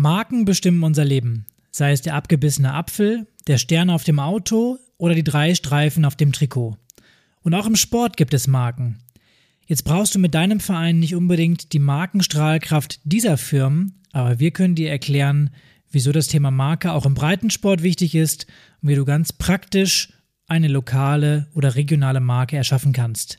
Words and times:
Marken 0.00 0.46
bestimmen 0.46 0.82
unser 0.82 1.04
Leben, 1.04 1.44
sei 1.70 1.92
es 1.92 2.00
der 2.00 2.14
abgebissene 2.14 2.72
Apfel, 2.72 3.26
der 3.46 3.58
Stern 3.58 3.90
auf 3.90 4.02
dem 4.02 4.18
Auto 4.18 4.78
oder 4.96 5.14
die 5.14 5.22
drei 5.22 5.54
Streifen 5.54 6.06
auf 6.06 6.16
dem 6.16 6.32
Trikot. 6.32 6.78
Und 7.42 7.52
auch 7.52 7.66
im 7.66 7.76
Sport 7.76 8.16
gibt 8.16 8.32
es 8.32 8.46
Marken. 8.46 9.00
Jetzt 9.66 9.84
brauchst 9.84 10.14
du 10.14 10.18
mit 10.18 10.34
deinem 10.34 10.58
Verein 10.58 11.00
nicht 11.00 11.14
unbedingt 11.14 11.74
die 11.74 11.78
Markenstrahlkraft 11.80 13.00
dieser 13.04 13.36
Firmen, 13.36 14.00
aber 14.12 14.38
wir 14.38 14.52
können 14.52 14.74
dir 14.74 14.88
erklären, 14.90 15.50
wieso 15.90 16.12
das 16.12 16.28
Thema 16.28 16.50
Marke 16.50 16.92
auch 16.92 17.04
im 17.04 17.12
Breitensport 17.12 17.82
wichtig 17.82 18.14
ist 18.14 18.46
und 18.80 18.88
wie 18.88 18.94
du 18.94 19.04
ganz 19.04 19.34
praktisch 19.34 20.14
eine 20.46 20.68
lokale 20.68 21.46
oder 21.52 21.74
regionale 21.74 22.20
Marke 22.20 22.56
erschaffen 22.56 22.94
kannst. 22.94 23.38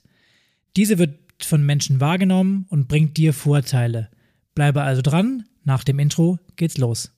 Diese 0.76 1.00
wird 1.00 1.18
von 1.44 1.66
Menschen 1.66 2.00
wahrgenommen 2.00 2.68
und 2.70 2.88
bringt 2.88 3.18
dir 3.18 3.34
Vorteile. 3.34 4.12
Bleibe 4.54 4.84
also 4.84 5.02
dran, 5.02 5.46
nach 5.64 5.84
dem 5.84 6.00
Intro 6.00 6.40
geht's 6.56 6.78
los. 6.78 7.12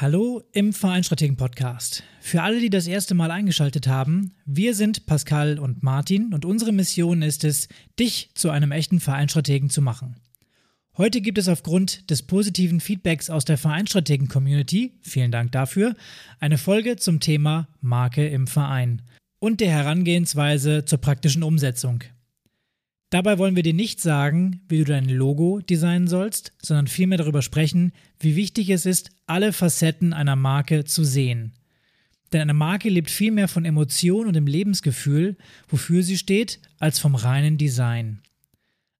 Hallo 0.00 0.44
im 0.52 0.72
Vereinstrategen 0.72 1.36
Podcast. 1.36 2.04
Für 2.20 2.42
alle, 2.42 2.60
die 2.60 2.70
das 2.70 2.86
erste 2.86 3.16
Mal 3.16 3.32
eingeschaltet 3.32 3.88
haben, 3.88 4.36
wir 4.44 4.76
sind 4.76 5.06
Pascal 5.06 5.58
und 5.58 5.82
Martin 5.82 6.32
und 6.32 6.44
unsere 6.44 6.70
Mission 6.70 7.20
ist 7.20 7.42
es, 7.42 7.66
dich 7.98 8.30
zu 8.34 8.50
einem 8.50 8.70
echten 8.70 9.00
Vereinstrategen 9.00 9.70
zu 9.70 9.82
machen. 9.82 10.14
Heute 10.96 11.20
gibt 11.20 11.36
es 11.36 11.48
aufgrund 11.48 12.10
des 12.10 12.22
positiven 12.22 12.78
Feedbacks 12.78 13.28
aus 13.28 13.44
der 13.44 13.58
Vereinstrategen-Community, 13.58 15.00
vielen 15.02 15.32
Dank 15.32 15.50
dafür, 15.50 15.96
eine 16.38 16.58
Folge 16.58 16.94
zum 16.94 17.18
Thema 17.18 17.66
Marke 17.80 18.24
im 18.28 18.46
Verein 18.46 19.02
und 19.40 19.60
der 19.60 19.72
Herangehensweise 19.72 20.84
zur 20.84 21.00
praktischen 21.00 21.42
Umsetzung. 21.42 22.04
Dabei 23.10 23.38
wollen 23.38 23.56
wir 23.56 23.62
dir 23.62 23.74
nicht 23.74 24.00
sagen, 24.00 24.60
wie 24.68 24.78
du 24.78 24.84
dein 24.84 25.08
Logo 25.08 25.60
designen 25.60 26.08
sollst, 26.08 26.52
sondern 26.62 26.88
vielmehr 26.88 27.18
darüber 27.18 27.40
sprechen, 27.40 27.92
wie 28.20 28.36
wichtig 28.36 28.68
es 28.68 28.84
ist, 28.84 29.10
alle 29.26 29.54
Facetten 29.54 30.12
einer 30.12 30.36
Marke 30.36 30.84
zu 30.84 31.04
sehen. 31.04 31.54
Denn 32.32 32.42
eine 32.42 32.52
Marke 32.52 32.90
lebt 32.90 33.08
viel 33.08 33.30
mehr 33.30 33.48
von 33.48 33.64
Emotion 33.64 34.26
und 34.26 34.34
dem 34.34 34.46
Lebensgefühl, 34.46 35.38
wofür 35.68 36.02
sie 36.02 36.18
steht, 36.18 36.60
als 36.78 36.98
vom 36.98 37.14
reinen 37.14 37.56
Design. 37.56 38.20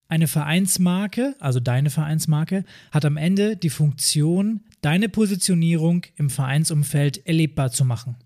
Eine 0.08 0.26
Vereinsmarke, 0.26 1.36
also 1.38 1.60
deine 1.60 1.90
Vereinsmarke, 1.90 2.64
hat 2.90 3.04
am 3.04 3.18
Ende 3.18 3.56
die 3.58 3.68
Funktion, 3.68 4.60
deine 4.80 5.10
Positionierung 5.10 6.06
im 6.16 6.30
Vereinsumfeld 6.30 7.26
erlebbar 7.26 7.70
zu 7.72 7.84
machen. 7.84 8.16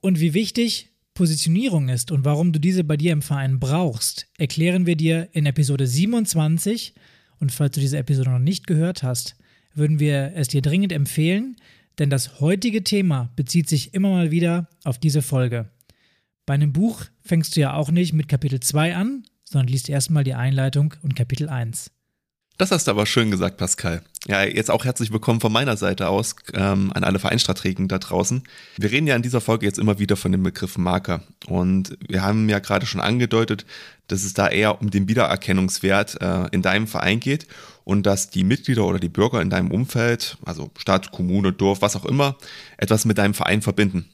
Und 0.00 0.18
wie 0.18 0.34
wichtig 0.34 0.95
Positionierung 1.16 1.88
ist 1.88 2.12
und 2.12 2.24
warum 2.24 2.52
du 2.52 2.60
diese 2.60 2.84
bei 2.84 2.96
dir 2.96 3.12
im 3.12 3.22
Verein 3.22 3.58
brauchst, 3.58 4.28
erklären 4.38 4.86
wir 4.86 4.94
dir 4.94 5.28
in 5.32 5.46
Episode 5.46 5.86
27. 5.86 6.94
Und 7.40 7.50
falls 7.50 7.74
du 7.74 7.80
diese 7.80 7.98
Episode 7.98 8.30
noch 8.30 8.38
nicht 8.38 8.68
gehört 8.68 9.02
hast, 9.02 9.34
würden 9.74 9.98
wir 9.98 10.32
es 10.36 10.48
dir 10.48 10.62
dringend 10.62 10.92
empfehlen, 10.92 11.56
denn 11.98 12.10
das 12.10 12.40
heutige 12.40 12.84
Thema 12.84 13.32
bezieht 13.34 13.68
sich 13.68 13.94
immer 13.94 14.10
mal 14.10 14.30
wieder 14.30 14.68
auf 14.84 14.98
diese 14.98 15.22
Folge. 15.22 15.70
Bei 16.44 16.54
einem 16.54 16.72
Buch 16.72 17.04
fängst 17.22 17.56
du 17.56 17.60
ja 17.60 17.74
auch 17.74 17.90
nicht 17.90 18.12
mit 18.12 18.28
Kapitel 18.28 18.60
2 18.60 18.94
an, 18.94 19.24
sondern 19.42 19.68
liest 19.68 19.88
erstmal 19.88 20.22
die 20.22 20.34
Einleitung 20.34 20.94
und 21.02 21.16
Kapitel 21.16 21.48
1. 21.48 21.90
Das 22.58 22.70
hast 22.70 22.86
du 22.86 22.90
aber 22.90 23.04
schön 23.04 23.30
gesagt, 23.30 23.58
Pascal. 23.58 24.02
Ja, 24.26 24.42
jetzt 24.42 24.70
auch 24.70 24.86
herzlich 24.86 25.12
willkommen 25.12 25.40
von 25.42 25.52
meiner 25.52 25.76
Seite 25.76 26.08
aus 26.08 26.36
ähm, 26.54 26.90
an 26.94 27.04
alle 27.04 27.18
Vereinstrategen 27.18 27.86
da 27.86 27.98
draußen. 27.98 28.44
Wir 28.78 28.90
reden 28.90 29.06
ja 29.06 29.14
in 29.14 29.20
dieser 29.20 29.42
Folge 29.42 29.66
jetzt 29.66 29.78
immer 29.78 29.98
wieder 29.98 30.16
von 30.16 30.32
dem 30.32 30.42
Begriff 30.42 30.78
Marker. 30.78 31.22
Und 31.48 31.98
wir 32.08 32.22
haben 32.22 32.48
ja 32.48 32.58
gerade 32.58 32.86
schon 32.86 33.02
angedeutet, 33.02 33.66
dass 34.08 34.24
es 34.24 34.32
da 34.32 34.48
eher 34.48 34.80
um 34.80 34.90
den 34.90 35.06
Wiedererkennungswert 35.06 36.22
äh, 36.22 36.46
in 36.50 36.62
deinem 36.62 36.86
Verein 36.86 37.20
geht 37.20 37.46
und 37.84 38.06
dass 38.06 38.30
die 38.30 38.42
Mitglieder 38.42 38.86
oder 38.86 39.00
die 39.00 39.10
Bürger 39.10 39.42
in 39.42 39.50
deinem 39.50 39.70
Umfeld, 39.70 40.38
also 40.46 40.70
Stadt, 40.78 41.12
Kommune, 41.12 41.52
Dorf, 41.52 41.82
was 41.82 41.94
auch 41.94 42.06
immer, 42.06 42.38
etwas 42.78 43.04
mit 43.04 43.18
deinem 43.18 43.34
Verein 43.34 43.60
verbinden. 43.60 44.08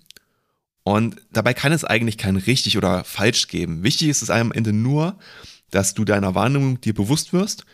Und 0.82 1.14
dabei 1.32 1.54
kann 1.54 1.70
es 1.70 1.84
eigentlich 1.84 2.18
kein 2.18 2.34
richtig 2.34 2.76
oder 2.76 3.04
falsch 3.04 3.46
geben. 3.46 3.84
Wichtig 3.84 4.08
ist 4.08 4.22
es 4.22 4.30
am 4.30 4.50
Ende 4.50 4.72
nur, 4.72 5.16
dass 5.70 5.94
du 5.94 6.04
deiner 6.04 6.34
Wahrnehmung 6.34 6.80
dir 6.80 6.92
bewusst 6.92 7.32
wirst 7.32 7.64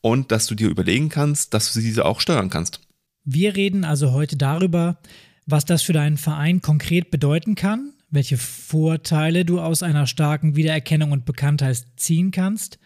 und 0.00 0.32
dass 0.32 0.46
du 0.46 0.54
dir 0.54 0.68
überlegen 0.68 1.08
kannst, 1.08 1.54
dass 1.54 1.72
du 1.72 1.80
diese 1.80 2.04
auch 2.04 2.20
steuern 2.20 2.50
kannst. 2.50 2.80
Wir 3.24 3.56
reden 3.56 3.84
also 3.84 4.12
heute 4.12 4.36
darüber, 4.36 4.98
was 5.46 5.64
das 5.64 5.82
für 5.82 5.92
deinen 5.92 6.16
Verein 6.16 6.62
konkret 6.62 7.10
bedeuten 7.10 7.54
kann, 7.54 7.92
welche 8.10 8.38
Vorteile 8.38 9.44
du 9.44 9.60
aus 9.60 9.82
einer 9.82 10.06
starken 10.06 10.56
Wiedererkennung 10.56 11.12
und 11.12 11.24
Bekanntheit 11.24 11.84
ziehen 11.96 12.30
kannst, 12.30 12.78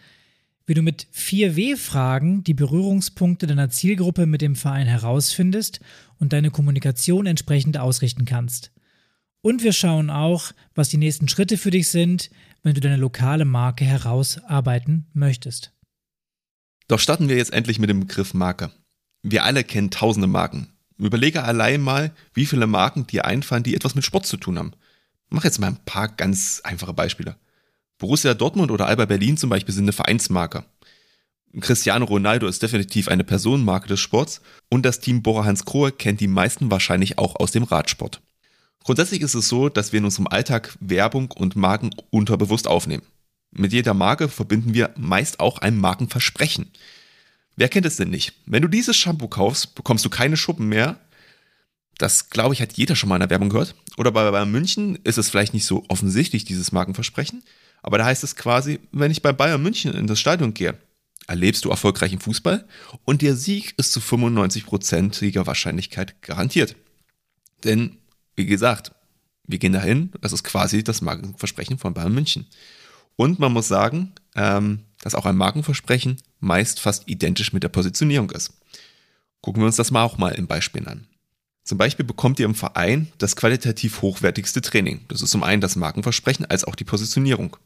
wie 0.66 0.74
du 0.74 0.82
mit 0.82 1.06
4W-Fragen 1.14 2.44
die 2.44 2.54
Berührungspunkte 2.54 3.46
deiner 3.46 3.68
Zielgruppe 3.70 4.26
mit 4.26 4.42
dem 4.42 4.56
Verein 4.56 4.86
herausfindest 4.86 5.80
und 6.18 6.32
deine 6.32 6.50
Kommunikation 6.50 7.26
entsprechend 7.26 7.78
ausrichten 7.78 8.24
kannst. 8.24 8.72
Und 9.40 9.64
wir 9.64 9.72
schauen 9.72 10.08
auch, 10.08 10.52
was 10.74 10.88
die 10.88 10.98
nächsten 10.98 11.28
Schritte 11.28 11.58
für 11.58 11.72
dich 11.72 11.88
sind, 11.88 12.30
wenn 12.62 12.74
du 12.74 12.80
deine 12.80 12.96
lokale 12.96 13.44
Marke 13.44 13.84
herausarbeiten 13.84 15.06
möchtest. 15.14 15.72
Doch 16.92 17.00
starten 17.00 17.30
wir 17.30 17.38
jetzt 17.38 17.54
endlich 17.54 17.78
mit 17.78 17.88
dem 17.88 18.00
Begriff 18.00 18.34
Marke. 18.34 18.70
Wir 19.22 19.44
alle 19.44 19.64
kennen 19.64 19.90
tausende 19.90 20.26
Marken. 20.26 20.68
Überlege 20.98 21.42
allein 21.42 21.80
mal, 21.80 22.12
wie 22.34 22.44
viele 22.44 22.66
Marken 22.66 23.06
dir 23.06 23.24
einfallen, 23.24 23.62
die 23.62 23.74
etwas 23.74 23.94
mit 23.94 24.04
Sport 24.04 24.26
zu 24.26 24.36
tun 24.36 24.58
haben. 24.58 24.72
Mach 25.30 25.42
jetzt 25.42 25.58
mal 25.58 25.68
ein 25.68 25.82
paar 25.86 26.08
ganz 26.08 26.60
einfache 26.64 26.92
Beispiele. 26.92 27.36
Borussia 27.96 28.34
Dortmund 28.34 28.70
oder 28.70 28.88
Alba 28.88 29.06
Berlin 29.06 29.38
zum 29.38 29.48
Beispiel 29.48 29.72
sind 29.72 29.84
eine 29.84 29.94
Vereinsmarke. 29.94 30.66
Cristiano 31.62 32.04
Ronaldo 32.04 32.46
ist 32.46 32.62
definitiv 32.62 33.08
eine 33.08 33.24
Personenmarke 33.24 33.88
des 33.88 34.00
Sports 34.00 34.42
und 34.68 34.84
das 34.84 35.00
Team 35.00 35.22
Bora 35.22 35.46
Hans 35.46 35.64
Krohe 35.64 35.92
kennt 35.92 36.20
die 36.20 36.28
meisten 36.28 36.70
wahrscheinlich 36.70 37.16
auch 37.16 37.36
aus 37.36 37.52
dem 37.52 37.62
Radsport. 37.62 38.20
Grundsätzlich 38.84 39.22
ist 39.22 39.32
es 39.32 39.48
so, 39.48 39.70
dass 39.70 39.92
wir 39.92 39.98
in 40.00 40.04
unserem 40.04 40.26
Alltag 40.26 40.76
Werbung 40.78 41.30
und 41.30 41.56
Marken 41.56 41.88
unterbewusst 42.10 42.68
aufnehmen. 42.68 43.06
Mit 43.52 43.72
jeder 43.72 43.94
Marke 43.94 44.28
verbinden 44.28 44.74
wir 44.74 44.94
meist 44.96 45.38
auch 45.38 45.58
ein 45.58 45.76
Markenversprechen. 45.76 46.70
Wer 47.56 47.68
kennt 47.68 47.86
es 47.86 47.96
denn 47.96 48.10
nicht? 48.10 48.32
Wenn 48.46 48.62
du 48.62 48.68
dieses 48.68 48.96
Shampoo 48.96 49.28
kaufst, 49.28 49.74
bekommst 49.74 50.04
du 50.04 50.10
keine 50.10 50.38
Schuppen 50.38 50.68
mehr. 50.68 50.98
Das, 51.98 52.30
glaube 52.30 52.54
ich, 52.54 52.62
hat 52.62 52.72
jeder 52.72 52.96
schon 52.96 53.10
mal 53.10 53.16
in 53.16 53.20
der 53.20 53.30
Werbung 53.30 53.50
gehört. 53.50 53.74
Oder 53.98 54.10
bei 54.10 54.30
Bayern 54.30 54.50
München 54.50 54.98
ist 55.04 55.18
es 55.18 55.28
vielleicht 55.28 55.52
nicht 55.52 55.66
so 55.66 55.84
offensichtlich, 55.88 56.44
dieses 56.46 56.72
Markenversprechen. 56.72 57.42
Aber 57.82 57.98
da 57.98 58.06
heißt 58.06 58.24
es 58.24 58.36
quasi, 58.36 58.80
wenn 58.90 59.10
ich 59.10 59.20
bei 59.20 59.32
Bayern 59.32 59.62
München 59.62 59.92
in 59.92 60.06
das 60.06 60.18
Stadion 60.18 60.54
gehe, 60.54 60.78
erlebst 61.26 61.64
du 61.64 61.70
erfolgreichen 61.70 62.20
Fußball 62.20 62.66
und 63.04 63.22
der 63.22 63.36
Sieg 63.36 63.74
ist 63.76 63.92
zu 63.92 64.00
95%iger 64.00 65.46
Wahrscheinlichkeit 65.46 66.22
garantiert. 66.22 66.74
Denn, 67.64 67.98
wie 68.34 68.46
gesagt, 68.46 68.92
wir 69.46 69.58
gehen 69.58 69.72
dahin, 69.72 70.12
das 70.20 70.32
ist 70.32 70.44
quasi 70.44 70.82
das 70.82 71.02
Markenversprechen 71.02 71.78
von 71.78 71.94
Bayern 71.94 72.14
München. 72.14 72.46
Und 73.16 73.38
man 73.38 73.52
muss 73.52 73.68
sagen, 73.68 74.12
ähm, 74.34 74.80
dass 75.00 75.14
auch 75.14 75.26
ein 75.26 75.36
Markenversprechen 75.36 76.18
meist 76.40 76.80
fast 76.80 77.08
identisch 77.08 77.52
mit 77.52 77.62
der 77.62 77.68
Positionierung 77.68 78.30
ist. 78.30 78.52
Gucken 79.40 79.62
wir 79.62 79.66
uns 79.66 79.76
das 79.76 79.90
mal 79.90 80.04
auch 80.04 80.18
mal 80.18 80.34
in 80.34 80.46
Beispielen 80.46 80.86
an. 80.86 81.06
Zum 81.64 81.78
Beispiel 81.78 82.04
bekommt 82.04 82.40
ihr 82.40 82.46
im 82.46 82.54
Verein 82.54 83.12
das 83.18 83.36
qualitativ 83.36 84.02
hochwertigste 84.02 84.60
Training. 84.60 85.04
Das 85.08 85.22
ist 85.22 85.30
zum 85.30 85.42
einen 85.42 85.60
das 85.60 85.76
Markenversprechen 85.76 86.46
als 86.46 86.64
auch 86.64 86.74
die 86.74 86.84
Positionierung. 86.84 87.56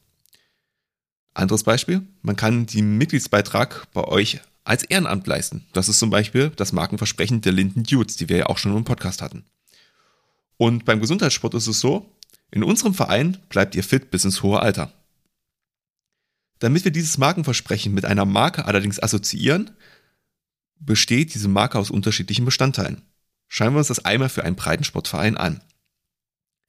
Anderes 1.33 1.63
Beispiel, 1.63 2.03
man 2.23 2.37
kann 2.37 2.67
den 2.67 2.97
Mitgliedsbeitrag 2.99 3.87
bei 3.93 4.05
euch 4.05 4.41
als 4.65 4.85
Ehrenamt 4.85 5.27
leisten. 5.27 5.67
Das 5.73 5.89
ist 5.89 5.99
zum 5.99 6.11
Beispiel 6.11 6.51
das 6.57 6.73
Markenversprechen 6.73 7.41
der 7.41 7.53
Linden 7.53 7.85
Dudes, 7.85 8.17
die 8.17 8.29
wir 8.29 8.37
ja 8.39 8.47
auch 8.47 8.59
schon 8.59 8.77
im 8.77 8.85
Podcast 8.85 9.23
hatten. 9.23 9.45
Und 10.57 10.85
beim 10.85 11.01
Gesundheitssport 11.01 11.55
ist 11.55 11.67
es 11.67 11.81
so, 11.81 12.11
in 12.51 12.65
unserem 12.65 12.95
Verein 12.95 13.39
bleibt 13.49 13.75
ihr 13.75 13.85
fit 13.85 14.11
bis 14.11 14.25
ins 14.25 14.43
hohe 14.43 14.61
Alter. 14.61 14.93
Damit 16.59 16.85
wir 16.85 16.93
dieses 16.93 17.19
Markenversprechen 17.19 17.93
mit 17.93 18.05
einer 18.05 18.25
Marke 18.25 18.65
allerdings 18.65 19.03
assoziieren, 19.03 19.71
besteht 20.79 21.35
diese 21.35 21.49
Marke 21.49 21.79
aus 21.79 21.91
unterschiedlichen 21.91 22.45
Bestandteilen. 22.45 23.03
Schauen 23.49 23.75
wir 23.75 23.79
uns 23.79 23.89
das 23.89 24.05
einmal 24.05 24.29
für 24.29 24.45
einen 24.45 24.57
Breitensportverein 24.57 25.37
an. 25.37 25.61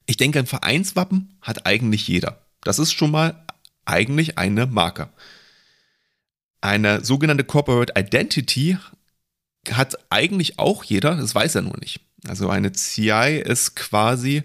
Ich 0.06 0.16
denke, 0.16 0.38
ein 0.38 0.46
Vereinswappen 0.46 1.36
hat 1.40 1.66
eigentlich 1.66 2.08
jeder. 2.08 2.46
Das 2.62 2.78
ist 2.78 2.92
schon 2.92 3.10
mal 3.10 3.44
eigentlich 3.84 4.38
eine 4.38 4.66
Marke. 4.66 5.10
Eine 6.60 7.04
sogenannte 7.04 7.44
Corporate 7.44 7.92
Identity 7.96 8.78
hat 9.70 9.98
eigentlich 10.10 10.58
auch 10.58 10.84
jeder, 10.84 11.16
das 11.16 11.34
weiß 11.34 11.54
er 11.56 11.62
nur 11.62 11.76
nicht. 11.78 12.00
Also 12.26 12.48
eine 12.48 12.72
CI 12.72 13.42
ist 13.44 13.76
quasi 13.76 14.44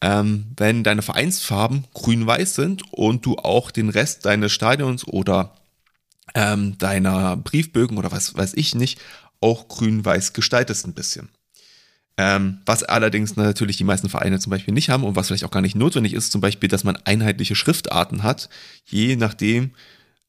ähm, 0.00 0.46
wenn 0.56 0.82
deine 0.84 1.02
Vereinsfarben 1.02 1.84
grün-weiß 1.94 2.54
sind 2.54 2.82
und 2.92 3.26
du 3.26 3.36
auch 3.36 3.70
den 3.70 3.88
Rest 3.88 4.24
deines 4.24 4.52
Stadions 4.52 5.06
oder 5.06 5.54
ähm, 6.34 6.78
deiner 6.78 7.36
Briefbögen 7.36 7.98
oder 7.98 8.12
was 8.12 8.36
weiß 8.36 8.54
ich 8.54 8.74
nicht 8.74 9.00
auch 9.40 9.68
grün-weiß 9.68 10.32
gestaltest 10.32 10.86
ein 10.86 10.94
bisschen. 10.94 11.30
Ähm, 12.16 12.58
was 12.66 12.82
allerdings 12.82 13.36
natürlich 13.36 13.78
die 13.78 13.84
meisten 13.84 14.10
Vereine 14.10 14.38
zum 14.38 14.50
Beispiel 14.50 14.74
nicht 14.74 14.90
haben 14.90 15.04
und 15.04 15.16
was 15.16 15.28
vielleicht 15.28 15.44
auch 15.44 15.50
gar 15.50 15.62
nicht 15.62 15.76
notwendig 15.76 16.12
ist, 16.12 16.32
zum 16.32 16.42
Beispiel, 16.42 16.68
dass 16.68 16.84
man 16.84 16.96
einheitliche 17.04 17.54
Schriftarten 17.54 18.22
hat, 18.22 18.50
je 18.84 19.16
nachdem, 19.16 19.70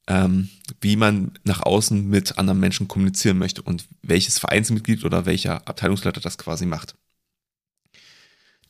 ähm, 0.07 0.49
wie 0.79 0.95
man 0.95 1.33
nach 1.43 1.61
außen 1.63 2.07
mit 2.07 2.37
anderen 2.37 2.59
Menschen 2.59 2.87
kommunizieren 2.87 3.37
möchte 3.37 3.61
und 3.61 3.85
welches 4.01 4.39
Vereinsmitglied 4.39 5.03
oder 5.03 5.25
welcher 5.25 5.67
Abteilungsleiter 5.67 6.21
das 6.21 6.37
quasi 6.37 6.65
macht. 6.65 6.95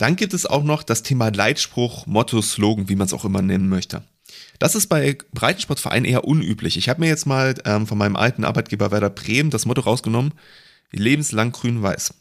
Dann 0.01 0.15
gibt 0.15 0.33
es 0.33 0.47
auch 0.47 0.63
noch 0.63 0.81
das 0.81 1.03
Thema 1.03 1.29
Leitspruch, 1.29 2.07
Motto, 2.07 2.41
Slogan, 2.41 2.89
wie 2.89 2.95
man 2.95 3.05
es 3.05 3.13
auch 3.13 3.23
immer 3.23 3.43
nennen 3.43 3.69
möchte. 3.69 4.01
Das 4.57 4.73
ist 4.73 4.87
bei 4.87 5.15
Breitensportvereinen 5.31 6.05
eher 6.05 6.23
unüblich. 6.23 6.75
Ich 6.75 6.89
habe 6.89 7.01
mir 7.01 7.07
jetzt 7.07 7.27
mal 7.27 7.53
ähm, 7.65 7.85
von 7.85 7.99
meinem 7.99 8.15
alten 8.15 8.43
Arbeitgeber 8.43 8.89
Werder 8.89 9.11
Bremen 9.11 9.51
das 9.51 9.67
Motto 9.67 9.81
rausgenommen, 9.81 10.33
lebenslang 10.91 11.51
grün-weiß. 11.51 12.15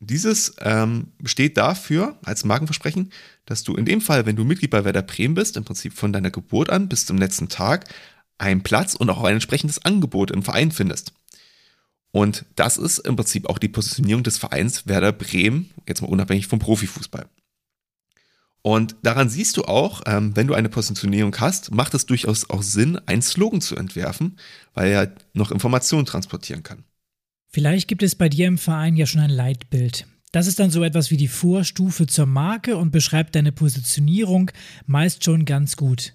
Dieses 0.00 0.56
ähm, 0.58 1.12
steht 1.24 1.56
dafür 1.56 2.18
als 2.24 2.44
Markenversprechen, 2.44 3.12
dass 3.44 3.62
du 3.62 3.76
in 3.76 3.84
dem 3.84 4.00
Fall, 4.00 4.26
wenn 4.26 4.34
du 4.34 4.42
Mitglied 4.42 4.72
bei 4.72 4.84
Werder 4.84 5.02
Bremen 5.02 5.36
bist, 5.36 5.56
im 5.56 5.64
Prinzip 5.64 5.92
von 5.92 6.12
deiner 6.12 6.32
Geburt 6.32 6.70
an 6.70 6.88
bis 6.88 7.06
zum 7.06 7.18
letzten 7.18 7.48
Tag, 7.48 7.84
einen 8.38 8.64
Platz 8.64 8.96
und 8.96 9.10
auch 9.10 9.22
ein 9.22 9.34
entsprechendes 9.34 9.84
Angebot 9.84 10.32
im 10.32 10.42
Verein 10.42 10.72
findest. 10.72 11.12
Und 12.16 12.46
das 12.54 12.78
ist 12.78 13.00
im 13.00 13.14
Prinzip 13.14 13.46
auch 13.46 13.58
die 13.58 13.68
Positionierung 13.68 14.22
des 14.22 14.38
Vereins 14.38 14.86
Werder 14.86 15.12
Bremen, 15.12 15.68
jetzt 15.86 16.00
mal 16.00 16.08
unabhängig 16.08 16.46
vom 16.46 16.58
Profifußball. 16.58 17.26
Und 18.62 18.96
daran 19.02 19.28
siehst 19.28 19.58
du 19.58 19.64
auch, 19.64 20.00
ähm, 20.06 20.34
wenn 20.34 20.46
du 20.46 20.54
eine 20.54 20.70
Positionierung 20.70 21.36
hast, 21.38 21.72
macht 21.72 21.92
es 21.92 22.06
durchaus 22.06 22.48
auch 22.48 22.62
Sinn, 22.62 22.98
einen 23.04 23.20
Slogan 23.20 23.60
zu 23.60 23.76
entwerfen, 23.76 24.38
weil 24.72 24.92
er 24.92 25.14
noch 25.34 25.50
Informationen 25.50 26.06
transportieren 26.06 26.62
kann. 26.62 26.84
Vielleicht 27.48 27.86
gibt 27.86 28.02
es 28.02 28.14
bei 28.14 28.30
dir 28.30 28.46
im 28.46 28.56
Verein 28.56 28.96
ja 28.96 29.04
schon 29.04 29.20
ein 29.20 29.28
Leitbild. 29.28 30.06
Das 30.32 30.46
ist 30.46 30.58
dann 30.58 30.70
so 30.70 30.82
etwas 30.84 31.10
wie 31.10 31.18
die 31.18 31.28
Vorstufe 31.28 32.06
zur 32.06 32.24
Marke 32.24 32.78
und 32.78 32.92
beschreibt 32.92 33.34
deine 33.34 33.52
Positionierung 33.52 34.50
meist 34.86 35.22
schon 35.22 35.44
ganz 35.44 35.76
gut. 35.76 36.14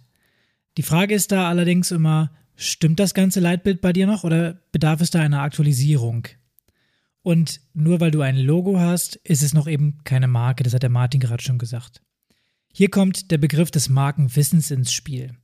Die 0.77 0.83
Frage 0.83 1.13
ist 1.13 1.31
da 1.31 1.47
allerdings 1.47 1.91
immer, 1.91 2.31
stimmt 2.61 2.99
das 2.99 3.13
ganze 3.13 3.39
Leitbild 3.39 3.81
bei 3.81 3.93
dir 3.93 4.07
noch 4.07 4.23
oder 4.23 4.61
bedarf 4.71 5.01
es 5.01 5.11
da 5.11 5.19
einer 5.19 5.41
Aktualisierung? 5.41 6.27
Und 7.23 7.61
nur 7.73 7.99
weil 7.99 8.11
du 8.11 8.21
ein 8.21 8.37
Logo 8.37 8.79
hast, 8.79 9.15
ist 9.17 9.43
es 9.43 9.53
noch 9.53 9.67
eben 9.67 9.99
keine 10.03 10.27
Marke, 10.27 10.63
das 10.63 10.73
hat 10.73 10.83
der 10.83 10.89
Martin 10.89 11.19
gerade 11.19 11.43
schon 11.43 11.59
gesagt. 11.59 12.01
Hier 12.73 12.89
kommt 12.89 13.31
der 13.31 13.37
Begriff 13.37 13.69
des 13.69 13.89
Markenwissens 13.89 14.71
ins 14.71 14.93
Spiel. 14.93 15.35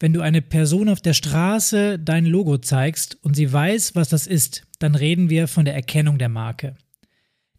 Wenn 0.00 0.12
du 0.12 0.20
eine 0.20 0.42
Person 0.42 0.88
auf 0.88 1.00
der 1.00 1.14
Straße 1.14 1.98
dein 1.98 2.24
Logo 2.24 2.58
zeigst 2.58 3.18
und 3.22 3.34
sie 3.34 3.52
weiß, 3.52 3.96
was 3.96 4.10
das 4.10 4.26
ist, 4.26 4.62
dann 4.78 4.94
reden 4.94 5.28
wir 5.28 5.48
von 5.48 5.64
der 5.64 5.74
Erkennung 5.74 6.18
der 6.18 6.28
Marke. 6.28 6.76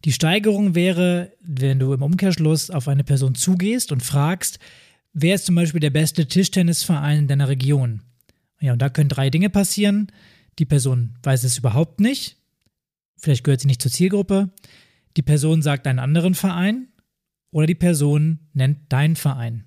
Die 0.06 0.12
Steigerung 0.12 0.74
wäre, 0.74 1.32
wenn 1.42 1.78
du 1.78 1.92
im 1.92 2.02
Umkehrschluss 2.02 2.70
auf 2.70 2.88
eine 2.88 3.04
Person 3.04 3.34
zugehst 3.34 3.92
und 3.92 4.02
fragst, 4.02 4.58
wer 5.12 5.34
ist 5.34 5.44
zum 5.44 5.54
Beispiel 5.54 5.80
der 5.80 5.90
beste 5.90 6.26
Tischtennisverein 6.26 7.18
in 7.18 7.28
deiner 7.28 7.48
Region? 7.48 8.02
Ja, 8.60 8.72
und 8.72 8.82
da 8.82 8.88
können 8.88 9.08
drei 9.08 9.30
Dinge 9.30 9.50
passieren. 9.50 10.12
Die 10.58 10.66
Person 10.66 11.14
weiß 11.22 11.44
es 11.44 11.58
überhaupt 11.58 12.00
nicht. 12.00 12.36
Vielleicht 13.16 13.44
gehört 13.44 13.60
sie 13.60 13.66
nicht 13.66 13.82
zur 13.82 13.90
Zielgruppe. 13.90 14.50
Die 15.16 15.22
Person 15.22 15.62
sagt 15.62 15.86
einen 15.86 15.98
anderen 15.98 16.34
Verein 16.34 16.88
oder 17.50 17.66
die 17.66 17.74
Person 17.74 18.40
nennt 18.52 18.92
deinen 18.92 19.16
Verein. 19.16 19.64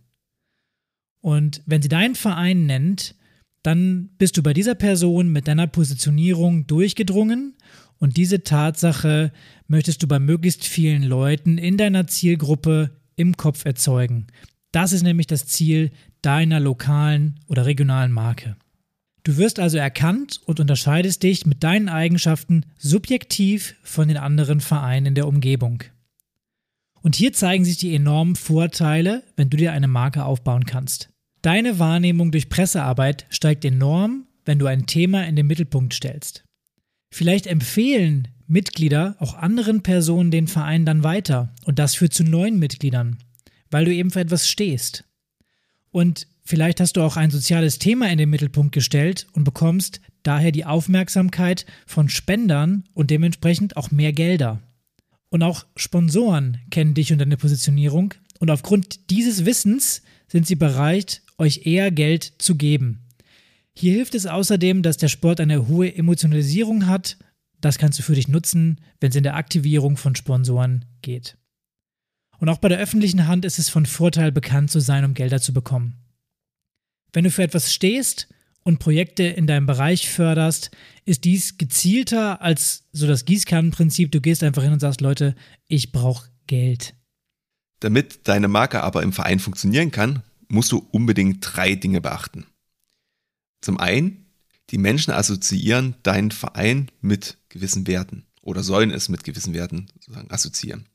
Und 1.22 1.62
wenn 1.66 1.82
sie 1.82 1.90
deinen 1.90 2.16
Verein 2.16 2.66
nennt, 2.66 3.16
dann 3.64 4.10
bist 4.18 4.38
du 4.38 4.44
bei 4.44 4.54
dieser 4.54 4.76
Person 4.76 5.32
mit 5.32 5.48
deiner 5.48 5.68
Positionierung 5.68 6.68
durchgedrungen 6.68 7.56
und 7.98 8.18
diese 8.18 8.44
Tatsache 8.44 9.32
möchtest 9.68 10.04
du 10.04 10.08
bei 10.08 10.20
möglichst 10.20 10.66
vielen 10.66 11.04
Leuten 11.04 11.58
in 11.58 11.78
deiner 11.78 12.06
Zielgruppe 12.08 12.92
im 13.16 13.38
Kopf 13.38 13.64
erzeugen. 13.64 14.28
Das 14.74 14.92
ist 14.92 15.04
nämlich 15.04 15.28
das 15.28 15.46
Ziel 15.46 15.92
deiner 16.22 16.60
lokalen 16.60 17.40
oder 17.48 17.66
regionalen 17.66 18.12
Marke. 18.12 18.58
Du 19.24 19.38
wirst 19.38 19.60
also 19.60 19.78
erkannt 19.78 20.42
und 20.46 20.60
unterscheidest 20.60 21.24
dich 21.24 21.46
mit 21.46 21.64
deinen 21.64 21.88
Eigenschaften 21.88 22.66
subjektiv 22.78 23.76
von 23.84 24.10
den 24.10 24.18
anderen 24.18 24.60
Vereinen 24.60 25.08
in 25.08 25.16
der 25.16 25.28
Umgebung. 25.28 25.84
Und 27.02 27.16
hier 27.16 27.32
zeigen 27.34 27.64
sich 27.64 27.78
die 27.78 27.96
enormen 27.96 28.36
Vorteile, 28.36 29.24
wenn 29.36 29.50
du 29.50 29.58
dir 29.58 29.72
eine 29.72 29.88
Marke 29.88 30.26
aufbauen 30.26 30.66
kannst. 30.66 31.10
Deine 31.42 31.80
Wahrnehmung 31.80 32.32
durch 32.32 32.50
Pressearbeit 32.50 33.26
steigt 33.30 33.66
enorm, 33.66 34.28
wenn 34.46 34.60
du 34.60 34.66
ein 34.66 34.88
Thema 34.88 35.26
in 35.26 35.36
den 35.36 35.48
Mittelpunkt 35.48 35.94
stellst. 35.94 36.44
Vielleicht 37.12 37.48
empfehlen 37.48 38.28
Mitglieder 38.48 39.16
auch 39.20 39.36
anderen 39.36 39.84
Personen 39.84 40.32
den 40.32 40.48
Verein 40.48 40.86
dann 40.86 41.04
weiter 41.04 41.54
und 41.66 41.80
das 41.80 41.96
führt 41.96 42.14
zu 42.14 42.24
neuen 42.24 42.60
Mitgliedern, 42.60 43.18
weil 43.72 43.86
du 43.86 43.94
eben 43.94 44.12
für 44.12 44.20
etwas 44.20 44.50
stehst. 44.50 45.06
Und 45.92 46.28
vielleicht 46.44 46.80
hast 46.80 46.98
du 46.98 47.02
auch 47.02 47.18
ein 47.18 47.32
soziales 47.32 47.80
Thema 47.80 48.10
in 48.10 48.18
den 48.18 48.30
Mittelpunkt 48.30 48.74
gestellt 48.74 49.28
und 49.34 49.44
bekommst 49.44 50.02
daher 50.24 50.52
die 50.52 50.66
Aufmerksamkeit 50.66 51.66
von 51.86 52.10
Spendern 52.10 52.86
und 52.94 53.12
dementsprechend 53.12 53.78
auch 53.78 53.92
mehr 53.92 54.14
Gelder. 54.14 54.62
Und 55.30 55.44
auch 55.44 55.66
Sponsoren 55.76 56.60
kennen 56.70 56.94
dich 56.94 57.12
und 57.12 57.20
deine 57.20 57.38
Positionierung. 57.38 58.14
Und 58.40 58.52
aufgrund 58.52 59.10
dieses 59.10 59.46
Wissens 59.46 60.04
sind 60.28 60.46
sie 60.46 60.56
bereit, 60.56 61.24
euch 61.38 61.66
eher 61.66 61.92
Geld 61.92 62.34
zu 62.38 62.56
geben. 62.56 63.00
Hier 63.76 63.94
hilft 63.94 64.14
es 64.14 64.28
außerdem, 64.28 64.84
dass 64.84 64.98
der 64.98 65.08
Sport 65.08 65.40
eine 65.40 65.68
hohe 65.68 65.94
Emotionalisierung 65.96 66.86
hat. 66.86 67.18
Das 67.60 67.78
kannst 67.78 67.98
du 67.98 68.04
für 68.04 68.16
dich 68.16 68.28
nutzen, 68.28 68.80
wenn 69.00 69.10
es 69.10 69.16
in 69.16 69.24
der 69.24 69.36
Aktivierung 69.36 69.98
von 69.98 70.16
Sponsoren 70.16 70.86
geht. 71.02 71.38
Und 72.40 72.50
auch 72.50 72.58
bei 72.58 72.70
der 72.70 72.80
öffentlichen 72.80 73.28
Hand 73.28 73.46
ist 73.46 73.58
es 73.58 73.70
von 73.70 73.86
Vorteil, 73.86 74.32
bekannt 74.32 74.70
zu 74.70 74.80
sein, 74.80 75.06
um 75.06 75.14
Gelder 75.14 75.40
zu 75.42 75.54
bekommen. 75.54 76.03
Wenn 77.14 77.24
du 77.24 77.32
für 77.32 77.44
etwas 77.44 77.74
stehst 77.74 78.28
und 78.64 78.80
Projekte 78.80 79.24
in 79.24 79.48
deinem 79.48 79.68
Bereich 79.68 80.10
förderst, 80.10 80.72
ist 81.06 81.24
dies 81.24 81.58
gezielter 81.58 82.42
als 82.42 82.86
so 82.92 83.08
das 83.08 83.26
Gießkannenprinzip. 83.26 84.12
Du 84.12 84.20
gehst 84.20 84.44
einfach 84.44 84.64
hin 84.64 84.74
und 84.74 84.80
sagst, 84.80 85.00
Leute, 85.00 85.36
ich 85.68 85.92
brauche 85.92 86.28
Geld. 86.48 86.96
Damit 87.80 88.28
deine 88.28 88.48
Marke 88.48 88.82
aber 88.82 89.04
im 89.04 89.14
Verein 89.14 89.40
funktionieren 89.40 89.92
kann, 89.92 90.24
musst 90.48 90.72
du 90.72 90.88
unbedingt 90.92 91.40
drei 91.42 91.76
Dinge 91.76 92.02
beachten. 92.02 92.46
Zum 93.62 93.78
einen, 93.80 94.26
die 94.70 94.78
Menschen 94.78 95.12
assoziieren 95.12 95.96
deinen 96.04 96.32
Verein 96.32 96.90
mit 97.02 97.38
gewissen 97.50 97.86
Werten 97.88 98.26
oder 98.42 98.64
sollen 98.64 98.92
es 98.92 99.10
mit 99.10 99.24
gewissen 99.24 99.54
Werten 99.54 99.88
sozusagen 99.94 100.32
assoziieren. 100.32 100.88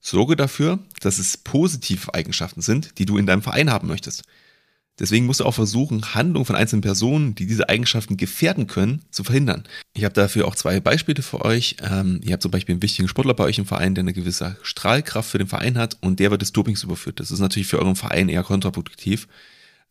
Sorge 0.00 0.36
dafür, 0.36 0.78
dass 1.00 1.18
es 1.18 1.36
positive 1.36 2.14
Eigenschaften 2.14 2.62
sind, 2.62 2.98
die 2.98 3.04
du 3.04 3.18
in 3.18 3.26
deinem 3.26 3.42
Verein 3.42 3.70
haben 3.70 3.88
möchtest. 3.88 4.24
Deswegen 5.00 5.24
musst 5.24 5.40
du 5.40 5.46
auch 5.46 5.54
versuchen, 5.54 6.14
Handlungen 6.14 6.44
von 6.44 6.56
einzelnen 6.56 6.82
Personen, 6.82 7.34
die 7.34 7.46
diese 7.46 7.70
Eigenschaften 7.70 8.18
gefährden 8.18 8.66
können, 8.66 9.02
zu 9.10 9.24
verhindern. 9.24 9.64
Ich 9.94 10.04
habe 10.04 10.12
dafür 10.12 10.46
auch 10.46 10.54
zwei 10.54 10.78
Beispiele 10.78 11.22
für 11.22 11.42
euch. 11.42 11.76
Ähm, 11.82 12.20
ihr 12.22 12.34
habt 12.34 12.42
zum 12.42 12.50
Beispiel 12.50 12.74
einen 12.74 12.82
wichtigen 12.82 13.08
Sportler 13.08 13.32
bei 13.32 13.44
euch 13.44 13.58
im 13.58 13.64
Verein, 13.64 13.94
der 13.94 14.02
eine 14.02 14.12
gewisse 14.12 14.58
Strahlkraft 14.62 15.30
für 15.30 15.38
den 15.38 15.46
Verein 15.46 15.78
hat 15.78 15.96
und 16.02 16.20
der 16.20 16.30
wird 16.30 16.42
des 16.42 16.52
Dopings 16.52 16.82
überführt. 16.82 17.18
Das 17.18 17.30
ist 17.30 17.40
natürlich 17.40 17.66
für 17.66 17.78
euren 17.78 17.96
Verein 17.96 18.28
eher 18.28 18.42
kontraproduktiv. 18.42 19.26